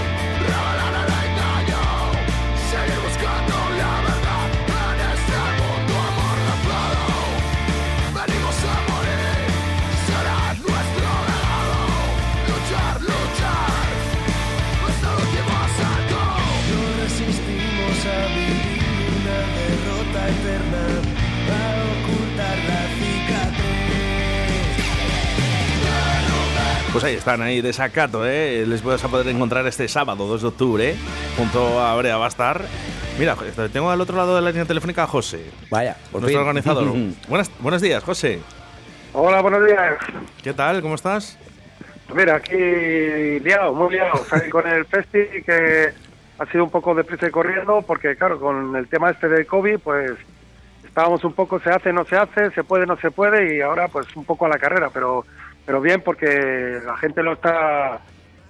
[27.03, 28.65] están ahí de sacato, ¿eh?
[28.65, 30.95] Les vas a poder encontrar este sábado, 2 de octubre,
[31.37, 32.61] junto a Brea va a estar.
[33.19, 33.35] Mira,
[33.71, 35.51] tengo al otro lado de la línea telefónica a José.
[35.69, 36.85] Vaya, nuestro organizador.
[37.27, 38.39] Buenas, buenos días, José.
[39.13, 39.95] Hola, buenos días.
[40.43, 40.81] ¿Qué tal?
[40.81, 41.37] ¿Cómo estás?
[42.13, 42.55] Mira, aquí
[43.39, 44.25] liado, muy liado.
[44.51, 45.93] con el festi que
[46.37, 49.79] ha sido un poco deprisa y corriendo, porque claro, con el tema este de COVID,
[49.79, 50.11] pues
[50.83, 53.87] estábamos un poco, se hace, no se hace, se puede, no se puede, y ahora
[53.87, 55.25] pues un poco a la carrera, pero
[55.65, 57.99] pero bien porque la gente lo está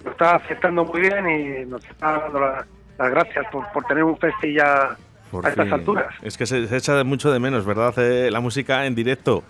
[0.04, 4.16] lo está aceptando muy bien y nos está dando las gracias por, por tener un
[4.16, 4.96] festi ya
[5.42, 6.14] a estas alturas.
[6.22, 7.94] Es que se, echa mucho de menos, ¿verdad?
[8.30, 9.42] la música en directo.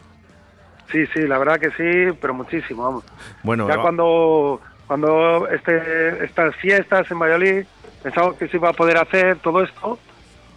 [0.90, 3.04] Sí, sí, la verdad que sí, pero muchísimo, vamos.
[3.42, 7.64] Bueno, ya cuando cuando este estas fiestas en Valladolid
[8.02, 9.98] pensamos que se iba a poder hacer todo esto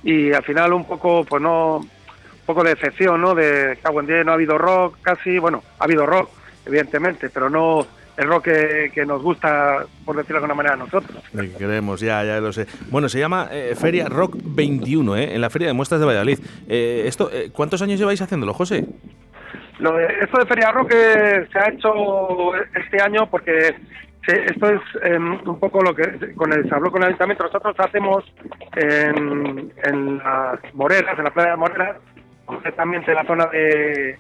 [0.03, 3.33] y al final un poco pues no un poco de decepción, ¿no?
[3.33, 6.29] De que día no ha habido rock casi, bueno, ha habido rock,
[6.69, 7.85] evidentemente, pero no
[8.19, 8.49] el rock
[8.93, 11.23] que, nos gusta, por decirlo de alguna manera, a nosotros.
[11.57, 12.67] queremos, ya, ya lo sé.
[12.89, 15.35] Bueno, se llama eh, Feria Rock 21, ¿eh?
[15.35, 16.39] en la Feria de Muestras de Valladolid.
[16.67, 18.85] Eh, esto, eh, ¿Cuántos años lleváis haciéndolo, José?
[19.79, 23.73] Lo de, esto de Feria Rock se ha hecho este año porque
[24.27, 27.45] esto es em, un poco lo que con el, se habló con el ayuntamiento.
[27.45, 28.25] Nosotros hacemos
[28.75, 31.97] en, en las Moreras, en la playa de Moreras,
[32.45, 34.19] concretamente en la zona de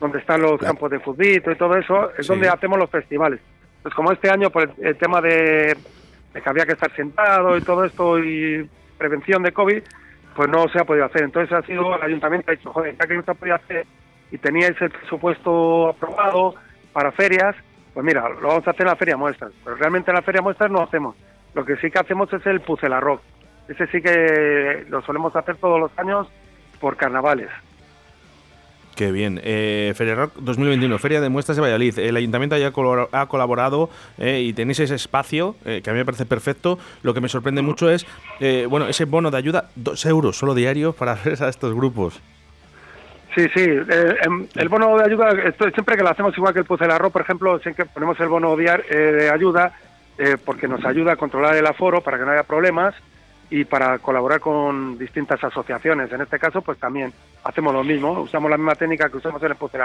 [0.00, 3.40] donde están los campos de fútbol y todo eso, es donde hacemos los festivales.
[3.82, 5.76] Pues como este año, por el, tema de,
[6.34, 9.82] de que había que estar sentado y todo esto y prevención de COVID,
[10.34, 11.22] pues no se ha podido hacer.
[11.22, 13.86] Entonces ha sido el ayuntamiento ha dicho, joder, ya que no se ha podido hacer
[14.30, 16.54] y teníais el presupuesto aprobado
[16.92, 17.54] para ferias,
[17.92, 19.52] pues mira, lo vamos a hacer en la feria muestras.
[19.64, 21.16] Pero realmente en la feria muestras no hacemos.
[21.54, 23.22] Lo que sí que hacemos es el Pucela Rock.
[23.68, 26.28] Ese sí que lo solemos hacer todos los años
[26.80, 27.48] por carnavales.
[29.00, 29.40] Qué bien.
[29.42, 31.98] Eh, Feria Rock 2021, Feria de Muestras de Valladolid.
[31.98, 32.70] El ayuntamiento ya
[33.12, 36.78] ha colaborado eh, y tenéis ese espacio eh, que a mí me parece perfecto.
[37.02, 38.06] Lo que me sorprende mucho es,
[38.40, 42.20] eh, bueno, ese bono de ayuda, dos euros solo diario para ver a estos grupos.
[43.34, 43.64] Sí, sí.
[43.64, 47.22] Em, el bono de ayuda, esto, siempre que lo hacemos igual que el Puce por
[47.22, 49.72] ejemplo, siempre ponemos el bono de ayuda
[50.44, 52.94] porque nos ayuda a controlar el aforo para que no haya problemas
[53.50, 56.10] y para colaborar con distintas asociaciones.
[56.12, 57.12] En este caso, pues también
[57.44, 59.78] hacemos lo mismo, usamos la misma técnica que usamos en el Pozo.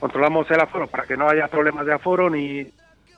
[0.00, 2.66] Controlamos el aforo para que no haya problemas de aforo ni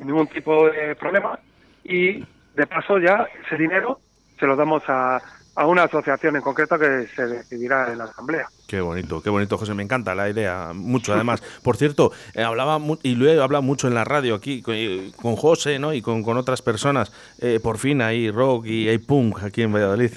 [0.00, 1.38] ningún tipo de problema
[1.84, 4.00] y de paso ya ese dinero
[4.38, 5.20] se lo damos a,
[5.58, 8.46] a una asociación en concreto que se decidirá en la asamblea.
[8.68, 11.42] Qué bonito, qué bonito, José, me encanta la idea, mucho además.
[11.64, 15.10] Por cierto, eh, hablaba y lo he hablado mucho en la radio aquí con, eh,
[15.20, 15.92] José ¿no?
[15.92, 20.12] y con, otras personas, eh, por fin hay rock y hay punk aquí en Valladolid.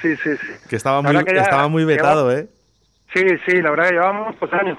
[0.00, 0.68] Sí, sí, sí.
[0.68, 2.46] Que estaba muy, estaba muy vetado, ¿eh?
[3.12, 4.78] Sí, sí, la verdad que llevamos pues, años.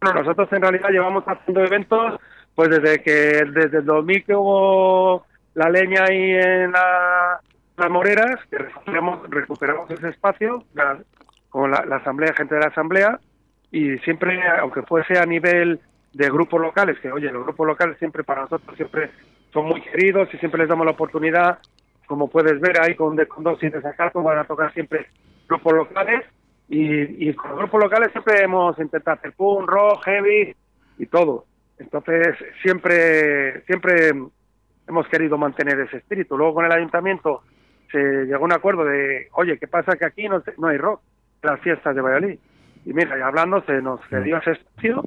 [0.00, 2.20] Bueno, nosotros en realidad llevamos haciendo eventos
[2.54, 7.40] pues desde que desde el 2000 que hubo la leña ahí en la
[7.78, 10.64] las Moreras, que recuperamos, recuperamos ese espacio
[11.48, 13.18] con la, asamblea, gente de la asamblea,
[13.70, 15.80] y siempre, aunque fuese a nivel
[16.12, 19.10] de grupos locales, que oye, los grupos locales siempre para nosotros siempre
[19.52, 21.58] son muy queridos y siempre les damos la oportunidad,
[22.06, 25.06] como puedes ver ahí con, con dos y desacato, van a tocar siempre
[25.48, 26.24] grupos locales,
[26.68, 30.54] y, y con los grupos locales siempre hemos intentado hacer punk, rock, heavy
[30.98, 31.46] y todo.
[31.78, 34.10] Entonces, siempre, siempre
[34.86, 36.36] hemos querido mantener ese espíritu.
[36.36, 37.42] Luego con el ayuntamiento
[37.90, 41.00] se llegó a un acuerdo de, oye, ¿qué pasa que aquí no, no hay rock?
[41.42, 42.38] Las fiestas de Valladolid.
[42.84, 45.04] Y mira, y hablando se nos cedió ese espacio,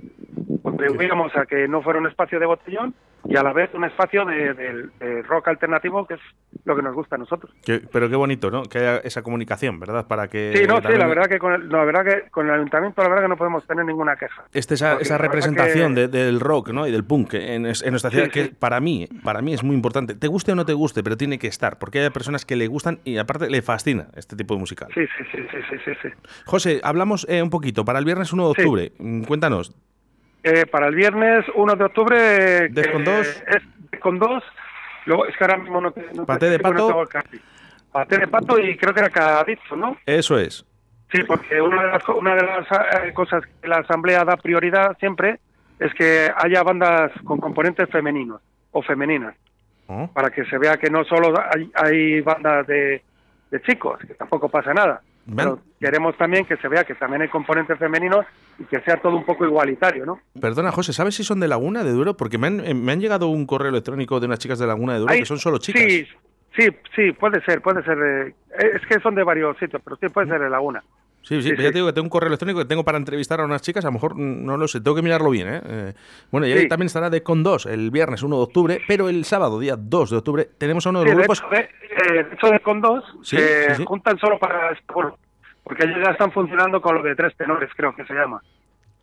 [0.88, 2.94] contribuíamos a que no fuera un espacio de botellón
[3.28, 6.20] y a la vez un espacio de, rock alternativo que es
[6.66, 7.54] lo que nos gusta a nosotros.
[7.92, 8.64] pero qué bonito, ¿no?
[8.64, 10.08] Que haya esa comunicación, ¿verdad?
[10.08, 12.54] Para que sí, no, sí, la verdad que con el, la verdad que con el
[12.54, 14.44] ayuntamiento la verdad que no podemos tener ninguna queja.
[14.54, 16.88] Este, esa, esa representación del rock, ¿no?
[16.88, 20.16] Y del punk en, nuestra ciudad que para mí, para mí es muy importante.
[20.16, 22.68] Te guste o no te guste, pero tiene que estar, porque hay personas que le
[22.68, 24.90] gustan y aparte le fascina este tipo de musical.
[24.94, 25.38] Sí, sí, sí,
[25.70, 26.10] sí, sí, sí.
[26.46, 28.92] José, hablamos eh, un poquito para el viernes 1 de octubre.
[28.98, 29.76] Mm, cuéntanos.
[30.44, 32.70] Eh, para el viernes 1 de octubre.
[32.70, 33.44] ¿Des con dos?
[33.48, 34.44] Es con dos.
[35.06, 37.08] Luego, es que ahora mismo no, no ¿Paté de pato?
[37.92, 39.98] Paté de pato y creo que era cagadizo, ¿no?
[40.06, 40.66] Eso es.
[41.12, 44.98] Sí, porque una de las, una de las eh, cosas que la Asamblea da prioridad
[45.00, 45.40] siempre
[45.80, 49.36] es que haya bandas con componentes femeninos o femeninas.
[49.88, 50.10] Oh.
[50.14, 53.04] Para que se vea que no solo hay, hay bandas de,
[53.52, 55.02] de chicos, que tampoco pasa nada.
[55.36, 58.26] Pero queremos también que se vea que también hay componentes femeninos
[58.60, 60.20] y que sea todo un poco igualitario, ¿no?
[60.40, 62.18] Perdona, José, ¿sabes si son de Laguna de Duro?
[62.18, 64.94] Porque me han, eh, me han llegado un correo electrónico de unas chicas de Laguna
[64.94, 65.84] de Duro que son solo chicas.
[65.84, 66.08] Sí,
[66.58, 67.98] sí, sí, puede ser, puede ser.
[67.98, 68.36] Eh,
[68.76, 70.84] es que son de varios sitios, pero sí puede ser de Laguna.
[71.24, 73.46] Sí, sí, ya te digo que tengo un correo electrónico que tengo para entrevistar a
[73.46, 75.48] unas chicas, a lo mejor no lo sé, tengo que mirarlo bien.
[75.48, 75.62] ¿eh?
[75.64, 75.94] eh
[76.32, 79.60] bueno, y también estará de Con 2 el viernes 1 de octubre, pero el sábado,
[79.60, 81.44] día 2 de octubre, tenemos a uno de los grupos.
[81.52, 84.76] De hecho, de, Con 2 se juntan solo para.
[85.64, 88.42] Porque ellos ya están funcionando con lo de tres tenores, creo que se llama.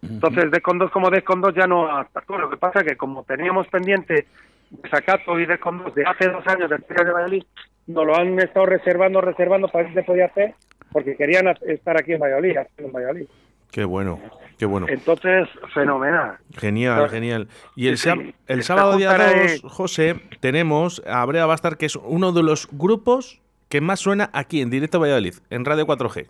[0.03, 1.87] Entonces, de con dos como de con dos ya no
[2.29, 4.27] Lo que pasa es que como teníamos pendiente
[4.71, 7.45] de Sacato y de con dos de hace dos años de Feria de Valladolid,
[7.87, 10.55] nos lo han estado reservando, reservando para ver si se podía hacer,
[10.93, 13.27] porque querían estar aquí en Valladolid, en Valladolid.
[13.71, 14.19] Qué bueno,
[14.59, 14.87] qué bueno.
[14.89, 16.39] Entonces, fenomenal.
[16.57, 17.49] Genial, genial.
[17.77, 17.99] Y el,
[18.47, 23.43] el sábado día 2, José, tenemos a Brea Bastar, que es uno de los grupos
[23.69, 26.27] que más suena aquí en Directo Valladolid, en Radio 4G.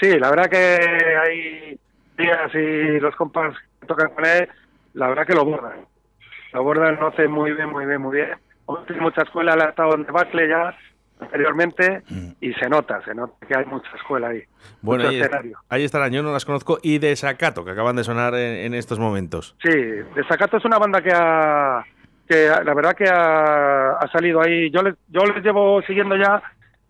[0.00, 1.78] Sí, la verdad que hay
[2.18, 4.48] días y los compas que tocan con él,
[4.94, 5.86] la verdad que lo bordan.
[6.52, 8.30] Lo bordan, no hace muy bien, muy bien, muy bien.
[8.86, 10.76] Tiene mucha escuela, ha estado en debacle ya
[11.20, 12.28] anteriormente mm.
[12.40, 14.42] y se nota, se nota que hay mucha escuela ahí.
[14.82, 15.22] Bueno, ahí,
[15.68, 16.78] ahí, estarán, yo no las conozco.
[16.82, 19.56] Y de Sacato, que acaban de sonar en, estos momentos.
[19.62, 21.84] Sí, de Sacato es una banda que ha,
[22.28, 24.70] que la verdad que ha, ha salido ahí.
[24.70, 26.42] Yo les, yo les llevo siguiendo ya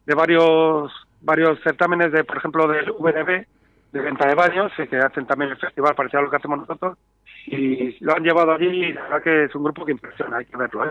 [0.06, 3.46] de varios varios certámenes, de por ejemplo, del VDB,
[3.92, 6.98] de venta de baños, que hacen también el festival parecido a lo que hacemos nosotros,
[7.46, 10.44] y lo han llevado allí y la verdad que es un grupo que impresiona, hay
[10.44, 10.86] que verlo.
[10.86, 10.90] ¿eh?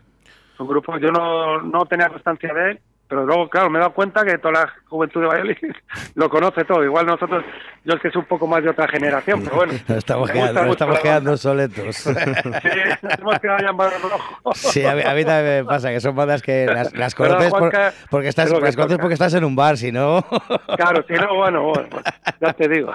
[0.54, 3.82] Es un grupo, yo no, no tenía constancia de él, pero luego, claro, me he
[3.82, 5.58] dado cuenta que toda la juventud de Valladolid
[6.16, 6.84] lo conoce todo.
[6.84, 7.44] Igual nosotros,
[7.84, 9.74] yo es que soy un poco más de otra generación, pero bueno.
[9.88, 11.96] estamos quedando, estamos quedando soletos.
[11.96, 12.10] sí,
[13.20, 14.54] hemos quedado ya en rojo.
[14.54, 17.50] Sí, a mí, a mí, también me pasa, que son bandas que las, las conoces
[17.50, 17.72] por,
[18.10, 20.26] porque, estás, las conoces porque estás en un bar, si no...
[20.76, 21.88] Claro, si no, bueno, bueno
[22.42, 22.94] ya te digo.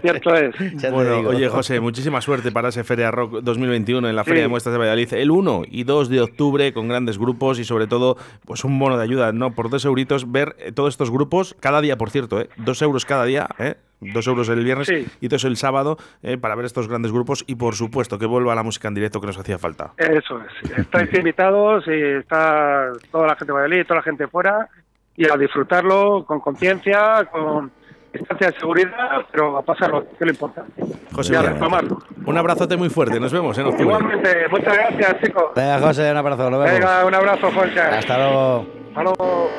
[0.00, 0.54] Cierto es.
[0.90, 4.72] bueno, oye, José, muchísima suerte para ese Feria Rock 2021 en la Feria de Muestras
[4.72, 5.12] de Valladolid.
[5.14, 8.98] El 1 y 2 de octubre con grandes grupos y sobre todo pues un bono
[8.98, 9.52] de ayuda, ¿no?
[9.52, 12.48] Por dos euritos ver eh, todos estos grupos cada día, por cierto, ¿eh?
[12.56, 13.74] Dos euros cada día, ¿eh?
[14.00, 14.90] Dos euros el viernes
[15.20, 16.36] y dos el sábado ¿eh?
[16.36, 19.28] para ver estos grandes grupos y por supuesto que vuelva la música en directo que
[19.28, 19.92] nos hacía falta.
[19.96, 20.78] Eso es.
[20.78, 24.68] Estáis invitados y está toda la gente de Valladolid, toda la gente fuera
[25.16, 27.70] y a disfrutarlo con conciencia, con
[28.12, 30.82] distancia de seguridad, pero a pasarlo, que es lo importante.
[31.12, 31.34] José,
[32.26, 33.84] un abrazote muy fuerte, nos vemos en octubre.
[33.84, 35.44] Igualmente, muchas gracias, chicos.
[35.54, 36.78] Venga, José, un abrazo, nos vemos.
[36.78, 37.80] Venga, un abrazo, José.
[37.80, 38.66] Hasta luego.
[38.88, 39.50] Hasta luego.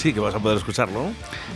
[0.00, 1.12] Sí que vas a poder escucharlo.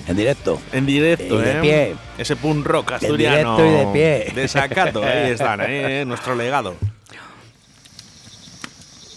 [0.07, 0.61] En directo.
[0.72, 1.61] En directo, de ¿eh?
[1.62, 1.97] pie.
[2.18, 3.59] Ese punk rock asturiano.
[3.59, 4.32] En directo y de pie.
[4.34, 6.05] De sacato, ahí están, ¿eh?
[6.05, 6.76] Nuestro legado.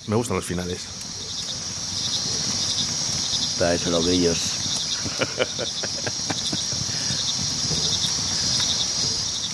[0.08, 0.88] Me gustan los finales.
[3.54, 4.64] Está eso, los brillos.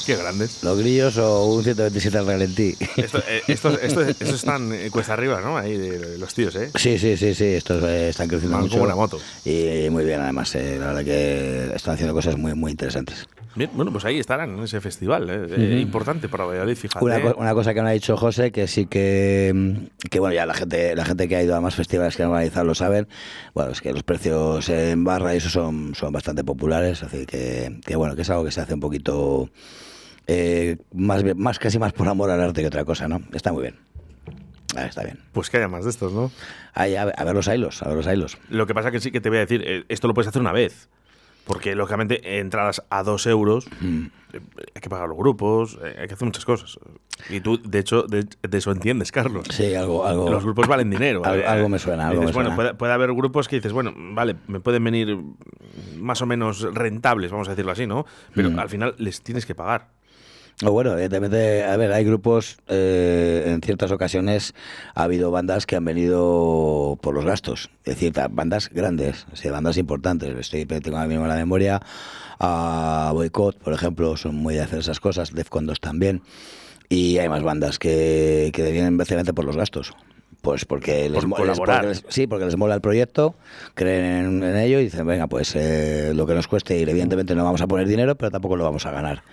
[0.06, 0.64] Qué grandes.
[0.64, 2.76] Los grillos o un 127 al ralentí.
[2.98, 5.58] Esto, eh, estos, estos- estos están eh, cuesta arriba, ¿no?
[5.58, 6.72] Ahí de, los tíos, ¿eh?
[6.76, 8.74] Sí, sí, sí, sí, estos eh, están creciendo Van mucho.
[8.74, 9.20] como una moto.
[9.46, 13.28] Y muy bien, además, eh, la verdad que están haciendo cosas muy, muy interesantes.
[13.56, 15.30] Bien, bueno, pues ahí estarán en ese festival.
[15.80, 17.06] importante para Valladolid, fíjate.
[17.06, 20.34] Una, co- una cosa que me ha dicho José, que sí que, mm, que bueno,
[20.34, 22.74] ya la gente, la gente que ha ido a más festivales que han organizado lo
[22.76, 23.08] saben,
[23.54, 27.80] bueno, es que los precios en barra y eso son, son bastante populares, así que,
[27.86, 29.50] que bueno, que es algo que se hace un poquito
[30.28, 33.22] eh, más, más casi más por amor al arte que otra cosa, ¿no?
[33.34, 33.76] Está muy bien.
[34.76, 35.20] Ah, está bien.
[35.34, 36.32] Pues que haya más de estos, ¿no?
[36.74, 38.38] A, ver, a ver los hilos, a ver los hilos.
[38.50, 40.42] Lo que pasa que sí que te voy a decir, eh, esto lo puedes hacer
[40.42, 40.90] una vez.
[41.46, 44.06] Porque, lógicamente, entradas a dos euros, Mm.
[44.32, 44.40] eh,
[44.76, 46.80] hay que pagar los grupos, eh, hay que hacer muchas cosas.
[47.30, 49.46] Y tú, de hecho, de, de eso entiendes, Carlos.
[49.52, 50.32] Sí, algo, algo.
[50.32, 51.22] Los grupos valen dinero.
[51.26, 52.56] Algo- algo me suena, algo dices, me bueno, suena.
[52.56, 55.18] Puede, puede haber grupos que dices, bueno, vale, me pueden venir
[55.98, 58.06] más o menos rentables, vamos a decirlo así, ¿no?
[58.34, 58.60] Pero Mm.
[58.60, 59.90] al final les tienes que pagar.
[60.66, 64.54] O bueno, evidentemente, a ver, hay grupos, eh, en ciertas ocasiones
[64.96, 69.52] ha habido bandas que han venido por los gastos, es decir, bandas grandes, o sea,
[69.52, 70.34] bandas importantes.
[70.38, 71.82] Estoy, tengo ahora mismo en la memoria
[72.40, 76.22] a Boycott, por ejemplo, son muy de hacer esas cosas, Defcon 2 también,
[76.88, 79.94] y hay más bandas que, que vienen básicamente por los gastos.
[80.42, 81.82] Pues porque les, Por mo- les- colaborar.
[81.86, 83.36] porque les- sí, porque les mola el proyecto,
[83.76, 87.34] creen en, en ello y dicen, venga, pues eh, lo que nos cueste ir, evidentemente
[87.34, 89.24] no vamos a poner dinero, pero tampoco lo vamos a ganar.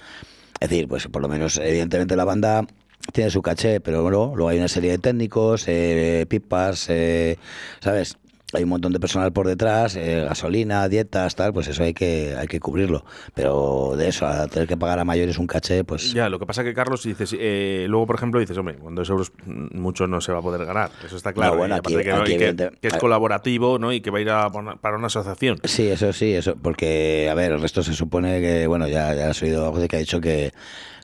[0.60, 2.66] Es decir, pues por lo menos, evidentemente la banda
[3.12, 7.38] tiene su caché, pero bueno, luego hay una serie de técnicos, eh, pipas, eh,
[7.80, 8.16] ¿sabes?
[8.52, 12.34] Hay un montón de personal por detrás, eh, gasolina, dietas, tal, pues eso hay que,
[12.36, 13.04] hay que cubrirlo.
[13.34, 16.12] Pero de eso, a tener que pagar a mayores un caché, pues...
[16.12, 19.08] Ya, lo que pasa que, Carlos, dices, eh, luego, por ejemplo, dices, hombre, con dos
[19.08, 20.90] euros mm, mucho no se va a poder ganar.
[21.06, 21.52] Eso está claro.
[21.52, 23.92] No, bueno, aquí- que, no, aquí que- evidente- que es colaborativo, ¿no?
[23.92, 25.58] Y que va a ir a para una asociación.
[25.62, 29.30] Sí, eso sí, eso, porque, a ver, el resto se supone que, bueno, ya, ya
[29.30, 30.52] has oído algo de que ha dicho que,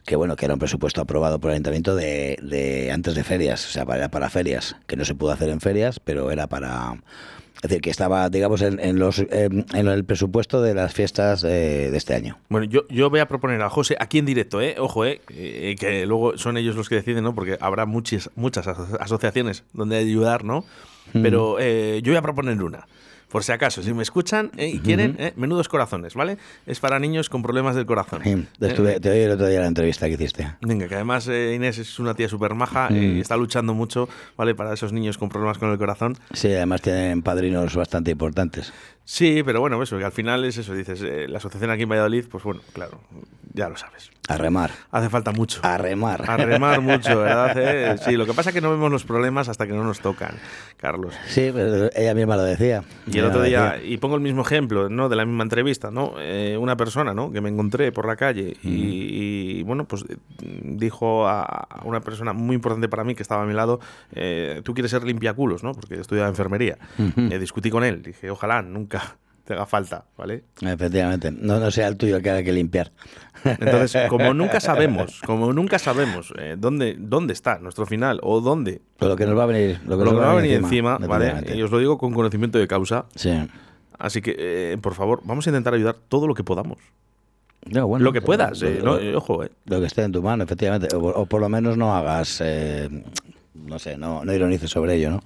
[0.07, 3.67] que, bueno, que era un presupuesto aprobado por el ayuntamiento de, de antes de ferias,
[3.67, 6.95] o sea, para, para ferias, que no se pudo hacer en ferias, pero era para...
[7.57, 11.41] Es decir, que estaba, digamos, en, en los, em, en el presupuesto de las fiestas
[11.41, 12.39] de, de este año.
[12.51, 14.77] Bueno, yo, yo voy a proponer a José aquí en directo, ¿eh?
[14.79, 15.23] Ojo, ¿eh?
[15.31, 17.35] Eh, Que luego son ellos los que deciden, ¿no?
[17.35, 20.65] Porque habrá muchas, muchas aso- asociaciones donde ayudar, ¿no?
[21.15, 22.87] Pero eh, yo voy a proponer una.
[23.29, 26.39] Por si acaso, si me escuchan eh, y quieren, eh, menudos corazones, ¿vale?
[26.65, 28.21] Es para niños con problemas del corazón.
[28.23, 30.55] Sí, estuve- te oí el otro día la entrevista que hiciste.
[30.63, 34.55] Venga, que además eh, Inés es una tía súper maja y está luchando mucho, ¿vale?
[34.55, 36.17] Para esos niños con problemas con el corazón.
[36.33, 38.73] Sí, además tienen padrinos bastante importantes.
[39.09, 41.89] Sí, pero bueno, eso, que al final es eso, dices, eh, la asociación aquí en
[41.89, 42.99] Valladolid, pues bueno, claro,
[43.55, 44.11] ya lo sabes.
[44.29, 44.73] A remar.
[44.91, 45.61] Hace falta mucho.
[45.63, 46.29] A remar.
[46.29, 47.57] A remar mucho, ¿verdad?
[47.57, 47.97] eh?
[48.05, 50.35] Sí, lo que pasa es que no vemos los problemas hasta que no nos tocan,
[50.77, 51.15] Carlos.
[51.29, 52.83] Sí, pero ella misma lo decía.
[53.07, 55.09] Y el otro día, y pongo el mismo ejemplo, ¿no?
[55.09, 56.15] De la misma entrevista, ¿no?
[56.19, 57.31] Eh, una persona, ¿no?
[57.31, 62.01] Que me encontré por la calle y, y, bueno, pues eh, dijo a a una
[62.01, 63.81] persona muy importante para mí que estaba a mi lado,
[64.13, 65.73] eh, tú quieres ser limpiaculos, ¿no?
[65.73, 66.79] Porque estudiaba enfermería.
[66.99, 68.96] Eh, discutí con él, dije, ojalá nunca
[69.45, 70.45] te haga falta, ¿vale?
[70.61, 71.31] Efectivamente.
[71.31, 72.91] No, no sea el tuyo que haya que limpiar.
[73.45, 78.83] Entonces, como nunca sabemos, como nunca sabemos eh, dónde, dónde está nuestro final o dónde
[78.99, 81.45] Lo que nos va a venir, lo que lo nos va a venir encima, ¿vale?
[81.55, 83.07] Y os lo digo con conocimiento de causa.
[83.15, 83.31] Sí.
[83.99, 86.79] Así que, eh, por favor, vamos a intentar ayudar todo lo que podamos.
[87.67, 89.51] No, bueno, lo que puedas, lo- eh, lo- no, ojo, eh.
[89.67, 90.95] Lo que esté en tu mano, efectivamente.
[90.95, 92.43] O, o por lo menos no hagas,
[93.55, 95.23] no sé, no, no ironices sobre ello, ¿no?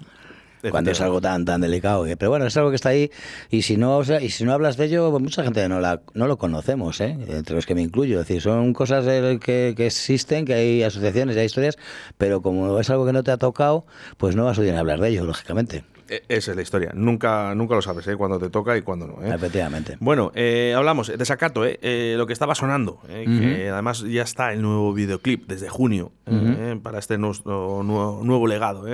[0.70, 2.04] Cuando es algo tan tan delicado.
[2.04, 3.10] que- Pero bueno, es algo que está ahí
[3.50, 5.80] y si no o sea, y si no hablas de ello, pues mucha gente no,
[5.80, 7.16] la, no lo conocemos, ¿eh?
[7.28, 8.20] entre los que me incluyo.
[8.20, 11.78] Es decir, son cosas eh, que, que existen, que hay asociaciones, hay historias,
[12.18, 13.86] pero como es algo que no te ha tocado,
[14.16, 15.84] pues no vas a oír hablar de ello, lógicamente.
[16.08, 16.90] Eh, Esa es la historia.
[16.92, 18.16] Nunca, nunca lo sabes, ¿eh?
[18.16, 19.32] Cuando te toca y cuando no, ¿eh?
[19.32, 19.96] Efectivamente.
[20.00, 21.78] Bueno, eh, hablamos de Desacato, ¿eh?
[21.82, 23.24] Eh, lo que estaba sonando, ¿eh?
[23.26, 26.78] que además ya está el nuevo videoclip desde junio ¿eh?
[26.82, 28.86] para este nuestro nuevo, nuevo legado.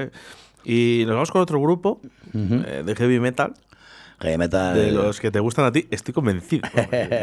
[0.68, 2.00] Y nos vamos con otro grupo
[2.34, 3.54] eh, de heavy metal,
[4.20, 4.74] Heavy metal.
[4.74, 6.66] de los que te gustan a ti, estoy convencido.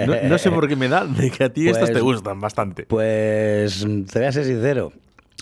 [0.07, 2.39] No, no sé por qué me da de que a ti estos Pues- te gustan
[2.39, 2.83] bastante.
[2.83, 4.93] Pues te voy a ser sincero.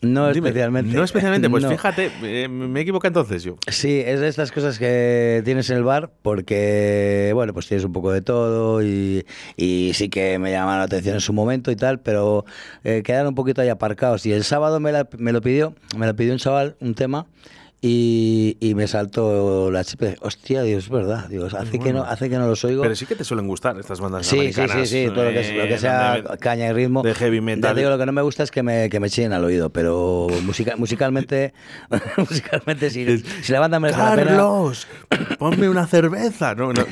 [0.01, 0.95] No Dime, especialmente.
[0.95, 1.69] No especialmente, pues No.
[1.69, 3.57] fíjate, eh, me equivoqué entonces yo.
[3.67, 7.93] Sí, es de estas cosas que tienes en el bar porque, bueno, pues tienes un
[7.93, 9.23] poco de todo y,
[9.57, 12.45] y sí que me llamaron la atención en su momento y tal, pero
[12.83, 14.25] eh, quedaron un poquito ahí aparcados.
[14.25, 17.27] Y el sábado me, la- me lo pidió, me lo pidió un chaval, un tema,
[17.83, 20.03] y, y, me saltó la chip.
[20.21, 21.25] Hostia, Dios, es verdad.
[21.25, 21.83] Hace, bueno.
[21.83, 22.83] que no, hace que no los oigo.
[22.83, 24.71] Pero sí que te suelen gustar estas bandas sí, americanas.
[24.71, 25.11] Sí, sí, sí.
[25.11, 27.01] Todo lo, que, lo que, eh, sea caña y ritmo.
[27.01, 27.73] De heavy metal.
[27.73, 29.71] Te digo, lo que no me gusta es que me, que me chillen al oído,
[29.71, 31.55] pero musica, musicalmente,
[32.17, 34.87] musicalmente si, si, la banda merece ¡Carlos!
[35.09, 35.35] la pena...
[35.39, 36.53] ponme una cerveza.
[36.53, 36.85] No, no,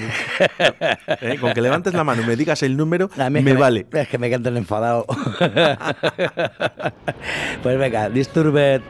[1.21, 3.85] eh, con que levantes la mano y me digas el número, me, me vale.
[3.91, 5.05] es que me cantan enfadado.
[7.61, 8.81] pues venga, Disturbed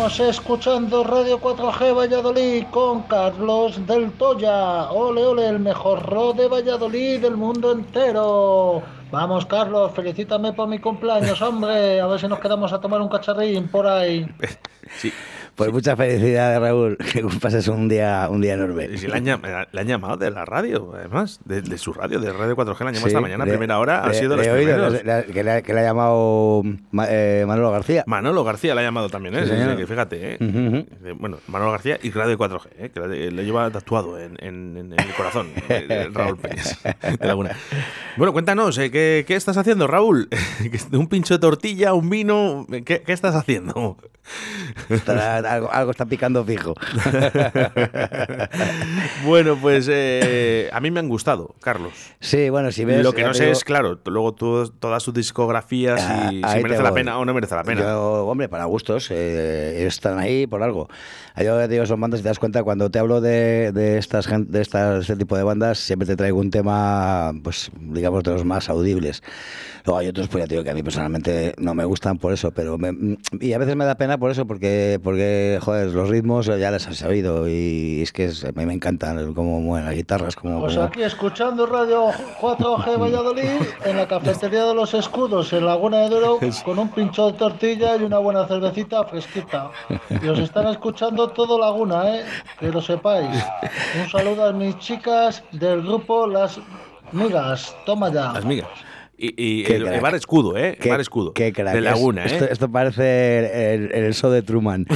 [0.00, 4.90] Estamos escuchando Radio 4G Valladolid con Carlos del Toya.
[4.92, 8.82] Ole, ole, el mejor ro de Valladolid del mundo entero.
[9.10, 12.00] Vamos, Carlos, felicítame por mi cumpleaños, hombre.
[12.00, 14.26] A ver si nos quedamos a tomar un cacharrín por ahí.
[15.60, 16.96] Pues mucha felicidad, Raúl.
[17.12, 18.88] Que pases un día, un día enorme.
[18.92, 22.18] Y si le, han, le han llamado de la radio, además, de, de su radio,
[22.20, 24.94] de Radio 4G, le han llamado esta mañana, de- primera hora, ha sido los primeros.
[24.94, 28.04] que, le, ha- que le ha llamado Ma- eh, Manolo García.
[28.06, 29.40] Manolo García le ha llamado también, ¿eh?
[29.42, 29.76] Sí, Sí, sí, señor.
[29.76, 30.36] que fíjate, ¿eh?
[30.40, 32.90] Eh, Bueno, Manolo García y Radio 4G, ¿eh?
[32.94, 36.78] que le, le lleva tatuado en, en- en el corazón, eh, Raúl Peñas,
[37.18, 37.56] de Laguna.
[38.16, 38.90] Bueno, cuéntanos, ¿eh?
[38.90, 40.28] ¿qué, qué estás haciendo, Raúl?
[40.92, 42.66] ¿Un pincho de tortilla, un vino?
[42.84, 43.96] ¿Qué, qué estás haciendo?
[45.50, 46.74] Algo, algo está picando fijo.
[49.24, 51.92] bueno, pues eh, a mí me han gustado, Carlos.
[52.20, 53.02] Sí, bueno, si ves.
[53.02, 56.82] Lo que no sé digo- es, claro, luego tú- todas sus discografías Ah, si merece
[56.82, 57.82] la pena o no merece la pena.
[57.82, 60.88] Yo, hombre, para gustos, eh, están ahí por algo.
[61.36, 64.60] Yo digo, son bandas, si te das cuenta, cuando te hablo de, de estas de
[64.60, 68.68] estas, este tipo de bandas, siempre te traigo un tema, pues, digamos, de los más
[68.68, 69.22] audibles.
[69.86, 72.34] Luego hay otros, pues ya te digo que a mí personalmente no me gustan por
[72.34, 75.29] eso, pero me- y a veces me da pena por eso, porque, porque
[75.60, 79.32] joder, los ritmos ya les has sabido y es que es- a mí me encantan
[79.34, 82.08] cómo mueven las guitarras, como, Pues como- aquí escuchando Radio
[82.40, 87.30] 4G Valladolid en la cafetería de los escudos en Laguna de Duero con un pincho
[87.30, 89.70] de tortilla y una buena cervecita fresquita.
[90.22, 92.24] Y os están escuchando todo Laguna, ¿eh?
[92.58, 93.42] Que lo sepáis.
[94.02, 96.58] Un saludo a mis chicas del grupo Las
[97.12, 97.74] Migas.
[97.86, 98.32] Toma ya.
[98.32, 98.68] Las migas.
[99.22, 100.78] Y, el, bar escudo, ¿eh?
[100.80, 101.34] El bar escudo.
[101.34, 101.74] qué crack.
[101.74, 102.34] De Laguna, Es- ¿eh?
[102.36, 104.86] Esto, esto parece el, el show de Truman.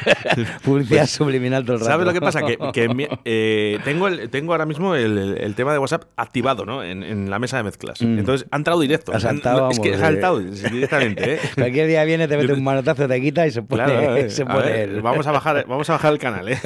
[0.64, 1.90] Publicidad subliminal todo el rato.
[1.90, 2.40] ¿Sabes lo que pasa?
[2.42, 2.56] Que,
[3.24, 6.82] eh, tengo, el, tengo ahora mismo el, tema de WhatsApp activado, ¿no?
[6.84, 8.00] En, en la mesa de mezclas.
[8.00, 8.18] Mm.
[8.18, 9.12] Entonces, ha entrado directo.
[9.12, 10.44] Ha saltado, es que ha saltado eh.
[10.70, 11.38] directamente, ¿eh?
[11.54, 14.42] Cualquier día viene, te mete un manotazo, te quita y se pone, Claro, eh, se
[14.42, 16.58] a pone ver, el- vamos, a bajar, vamos a bajar el canal, ¿eh?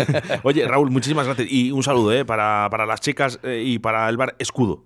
[0.43, 1.49] Oye, Raúl, muchísimas gracias.
[1.51, 2.25] Y un saludo, ¿eh?
[2.25, 4.83] Para, para las chicas eh, y para el bar Escudo.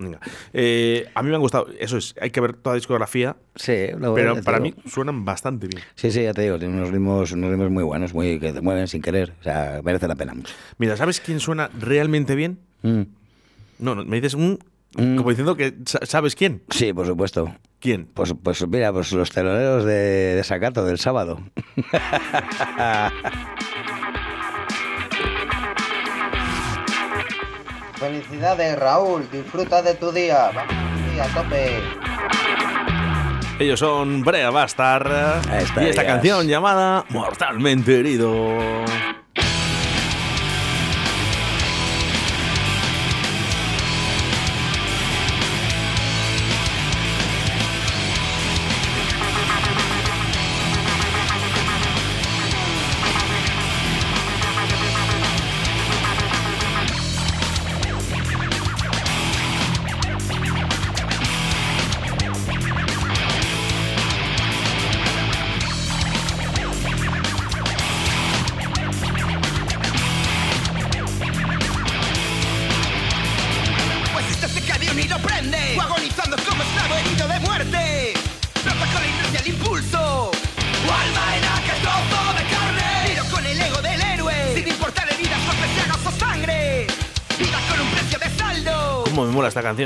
[0.00, 0.18] Venga.
[0.54, 1.66] Eh, a mí me han gustado.
[1.78, 3.36] Eso es, hay que ver toda la discografía.
[3.54, 5.82] Sí, pero para mí suenan bastante bien.
[5.94, 8.60] Sí, sí, ya te digo, tiene unos ritmos, unos ritmos muy buenos, muy que te
[8.62, 9.34] mueven sin querer.
[9.40, 10.54] O sea, merece la pena mucho.
[10.78, 12.58] Mira, ¿sabes quién suena realmente bien?
[12.82, 13.02] Mm.
[13.78, 14.58] No, no, me dices un.
[14.92, 16.62] Como diciendo que sa- sabes quién.
[16.70, 17.54] Sí, por supuesto.
[17.78, 18.06] ¿Quién?
[18.12, 21.40] Pues, pues mira, pues los teloneros de, de Sacato del sábado.
[28.00, 29.28] Felicidades, Raúl.
[29.30, 30.50] Disfruta de tu día.
[30.54, 31.78] Vamos, día a tope.
[33.58, 35.12] Ellos son Brea Bastard
[35.52, 38.56] está y esta canción llamada Mortalmente Herido.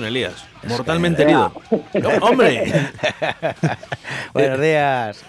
[0.03, 0.45] Elías?
[0.67, 1.53] Mortalmente herido.
[1.71, 2.73] ¡Oh, ¡Hombre!
[4.33, 5.25] Buenos días.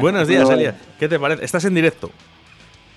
[0.00, 0.74] Buenos días, Elías.
[0.98, 1.44] ¿Qué te parece?
[1.44, 2.10] Estás en directo.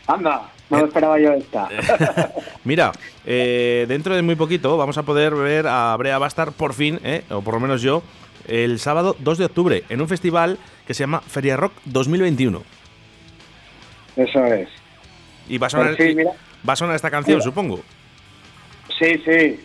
[0.08, 1.70] Anda, no me esperaba yo esta.
[2.66, 2.92] Mira,
[3.26, 7.24] eh, dentro de muy poquito vamos a poder ver a Brea Bastard por fin, eh,
[7.30, 8.04] o por lo menos yo,
[8.48, 12.62] el sábado 2 de octubre en un festival que se llama Feria Rock 2021.
[14.18, 14.68] Eso es.
[15.48, 16.32] Y va a sonar, Pues sí, y- mira.
[16.68, 17.44] va a sonar esta canción, Mira.
[17.46, 17.80] supongo.
[19.00, 19.60] Sí, sí.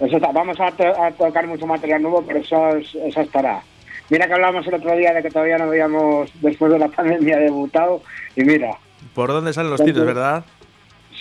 [0.00, 0.30] Eso está.
[0.32, 3.62] Vamos a, to- a tocar mucho material nuevo, pero eso, es- eso estará.
[4.10, 7.38] Mira que hablamos el otro día de que todavía no habíamos, después de la pandemia,
[7.38, 8.02] debutado.
[8.36, 8.76] Y mira,
[9.14, 10.44] ¿Por dónde salen los tiros, verdad?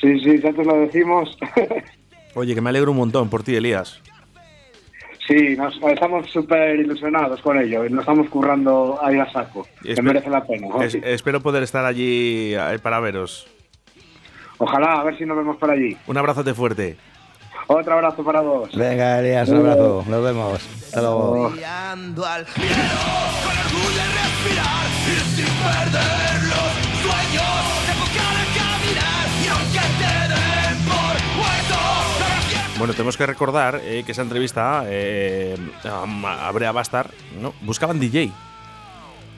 [0.01, 1.37] sí, sí, ya te lo decimos.
[2.35, 4.01] Oye, que me alegro un montón por ti, Elías.
[5.25, 7.85] sí, nos, estamos súper ilusionados con ello.
[7.85, 9.65] Y nos estamos currando ahí a saco.
[9.81, 10.67] Que merece la pena.
[10.67, 10.81] ¿no?
[10.83, 13.47] Es- espero poder estar allí eh, para veros.
[14.57, 15.97] Ojalá, a ver si nos vemos por allí.
[16.07, 16.97] Un abrazote fuerte.
[17.67, 18.69] Otro abrazo para vos.
[18.75, 20.03] Venga, Elías, un abrazo.
[20.07, 20.61] Nos vemos.
[20.85, 21.49] Hasta luego.
[21.49, 22.69] Mirando al cielo
[23.43, 27.55] con orgullo de respirar y sin perder los sueños
[27.87, 31.77] de buscar a caminar y aunque te den por muerto
[32.19, 37.09] sabrás que Bueno, tenemos que recordar eh, que esa entrevista eh, a a Brea Bastard,
[37.41, 37.53] ¿no?
[37.61, 38.31] buscaban DJ.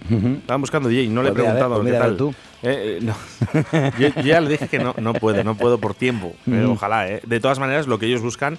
[0.10, 2.18] Estaban buscando DJ, no le he Pues preguntado pues qué tal.
[2.18, 2.34] tú.
[2.64, 3.16] Eh, eh, no.
[4.00, 6.36] yo, yo ya le dije que no, no puedo, no puedo por tiempo.
[6.46, 6.72] Ujú.
[6.72, 7.22] ojalá, ¿eh?
[7.26, 8.58] De todas maneras, lo que ellos buscan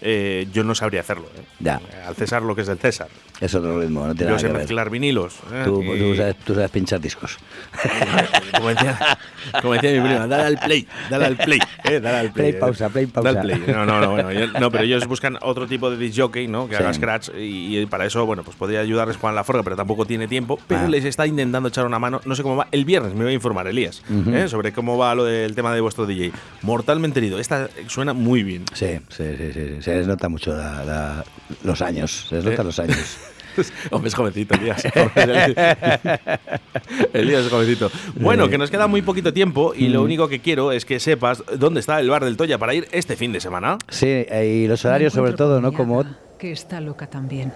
[0.00, 1.26] eh, yo no sabría hacerlo.
[1.36, 1.42] ¿eh?
[1.60, 1.80] Ya.
[2.06, 3.08] Al César lo que es del César.
[3.40, 4.62] Es otro ritmo, no tiene Yo nada sé que ver.
[4.62, 5.34] mezclar vinilos.
[5.52, 5.62] ¿eh?
[5.64, 7.36] Tú, Y- tú sabes, tú sabes pinchar discos.
[8.56, 9.18] como, decía,
[9.60, 12.50] como decía mi prima, dale al play, dale al play, eh, dale al play.
[12.52, 13.32] Play, pausa, play, pausa.
[13.32, 13.74] Dale al play.
[13.74, 16.66] No, no, no, bueno, yo- no, pero ellos buscan otro tipo de disc jockey, ¿no?
[16.68, 16.82] Que Sí.
[16.82, 20.28] haga scratch y, y para eso, bueno, pues podría ayudarles Juan Laforga, pero tampoco tiene
[20.28, 20.58] tiempo.
[20.66, 20.88] Pero Ah.
[20.88, 22.20] les está intentando echar una mano.
[22.24, 22.68] No sé cómo va.
[22.72, 24.02] El viernes me voy a informar, Elías.
[24.32, 24.46] ¿eh?
[24.48, 26.32] sobre cómo va lo del tema de vuestro DJ.
[26.62, 27.38] Mortalmente herido.
[27.38, 28.64] Esta suena muy bien.
[28.72, 29.85] Sí, sí, sí, sí, sí.
[29.86, 31.24] Se les nota mucho la- la-
[31.62, 32.26] los años.
[32.28, 32.64] Se les nota Eh.
[32.64, 33.18] los años.
[33.92, 34.82] Hombre, es jovencito, Elías.
[37.12, 37.88] Elías es jovencito.
[38.16, 39.92] Bueno, que nos queda muy poquito tiempo y Mm.
[39.92, 42.88] lo único que quiero es que sepas dónde está el bar del Toya para ir
[42.90, 43.78] este fin de semana.
[43.88, 45.72] Sí, eh, y los horarios sobre todo, ¿no?
[45.72, 46.04] Como
[46.36, 47.52] Que está loca también.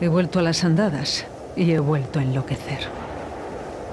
[0.00, 1.26] He vuelto a las andadas
[1.56, 2.78] y he vuelto a enloquecer.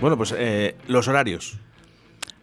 [0.00, 1.58] Bueno, pues eh, los horarios.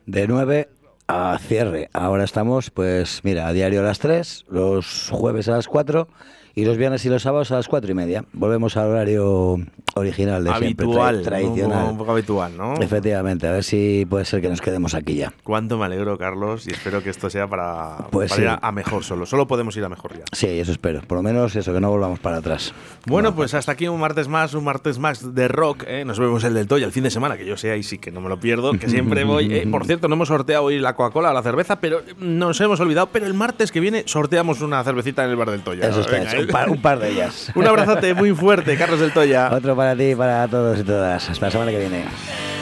[0.06, 0.70] de 9
[1.08, 1.90] a cierre.
[1.92, 6.08] Ahora estamos, pues mira, a diario a las 3, los jueves a las 4
[6.54, 8.26] y los viernes y los sábados a las 4 y media.
[8.34, 9.58] Volvemos al horario
[10.00, 11.88] original de siempre, tra- habitual, tradicional.
[11.92, 12.74] Un poco habitual, ¿no?
[12.76, 15.34] Efectivamente, a ver si puede ser que nos quedemos aquí ya.
[15.44, 18.42] Cuánto me alegro, Carlos, y espero que esto sea para, Pues para sí.
[18.44, 19.26] ir a, a mejor solo.
[19.26, 20.24] Solo podemos ir a mejor ya.
[20.32, 21.02] Sí, eso espero.
[21.02, 22.74] Por lo menos eso, que no volvamos para atrás.
[23.06, 25.84] Bueno, pues hasta aquí un martes más, un martes más de rock.
[25.88, 26.04] ¿eh?
[26.06, 28.12] Nos vemos el del Toya el fin de semana, que yo sé ahí sí que
[28.12, 29.54] no me lo pierdo, que siempre voy.
[29.54, 29.68] ¿eh?
[29.70, 33.08] Por cierto, no hemos sorteado hoy la Coca-Cola o la cerveza, pero nos hemos olvidado.
[33.12, 35.88] Pero el martes que viene sorteamos una cervecita en el bar del Toya.
[35.90, 36.38] Eso está Venga, hecho.
[36.42, 36.46] ¿eh?
[36.46, 37.52] Un par, un par de ellas.
[37.56, 39.50] Un abrazote muy fuerte, Carlos del Toya.
[39.54, 41.30] Otro para ti para todos y todas.
[41.30, 42.57] Hasta la semana que viene.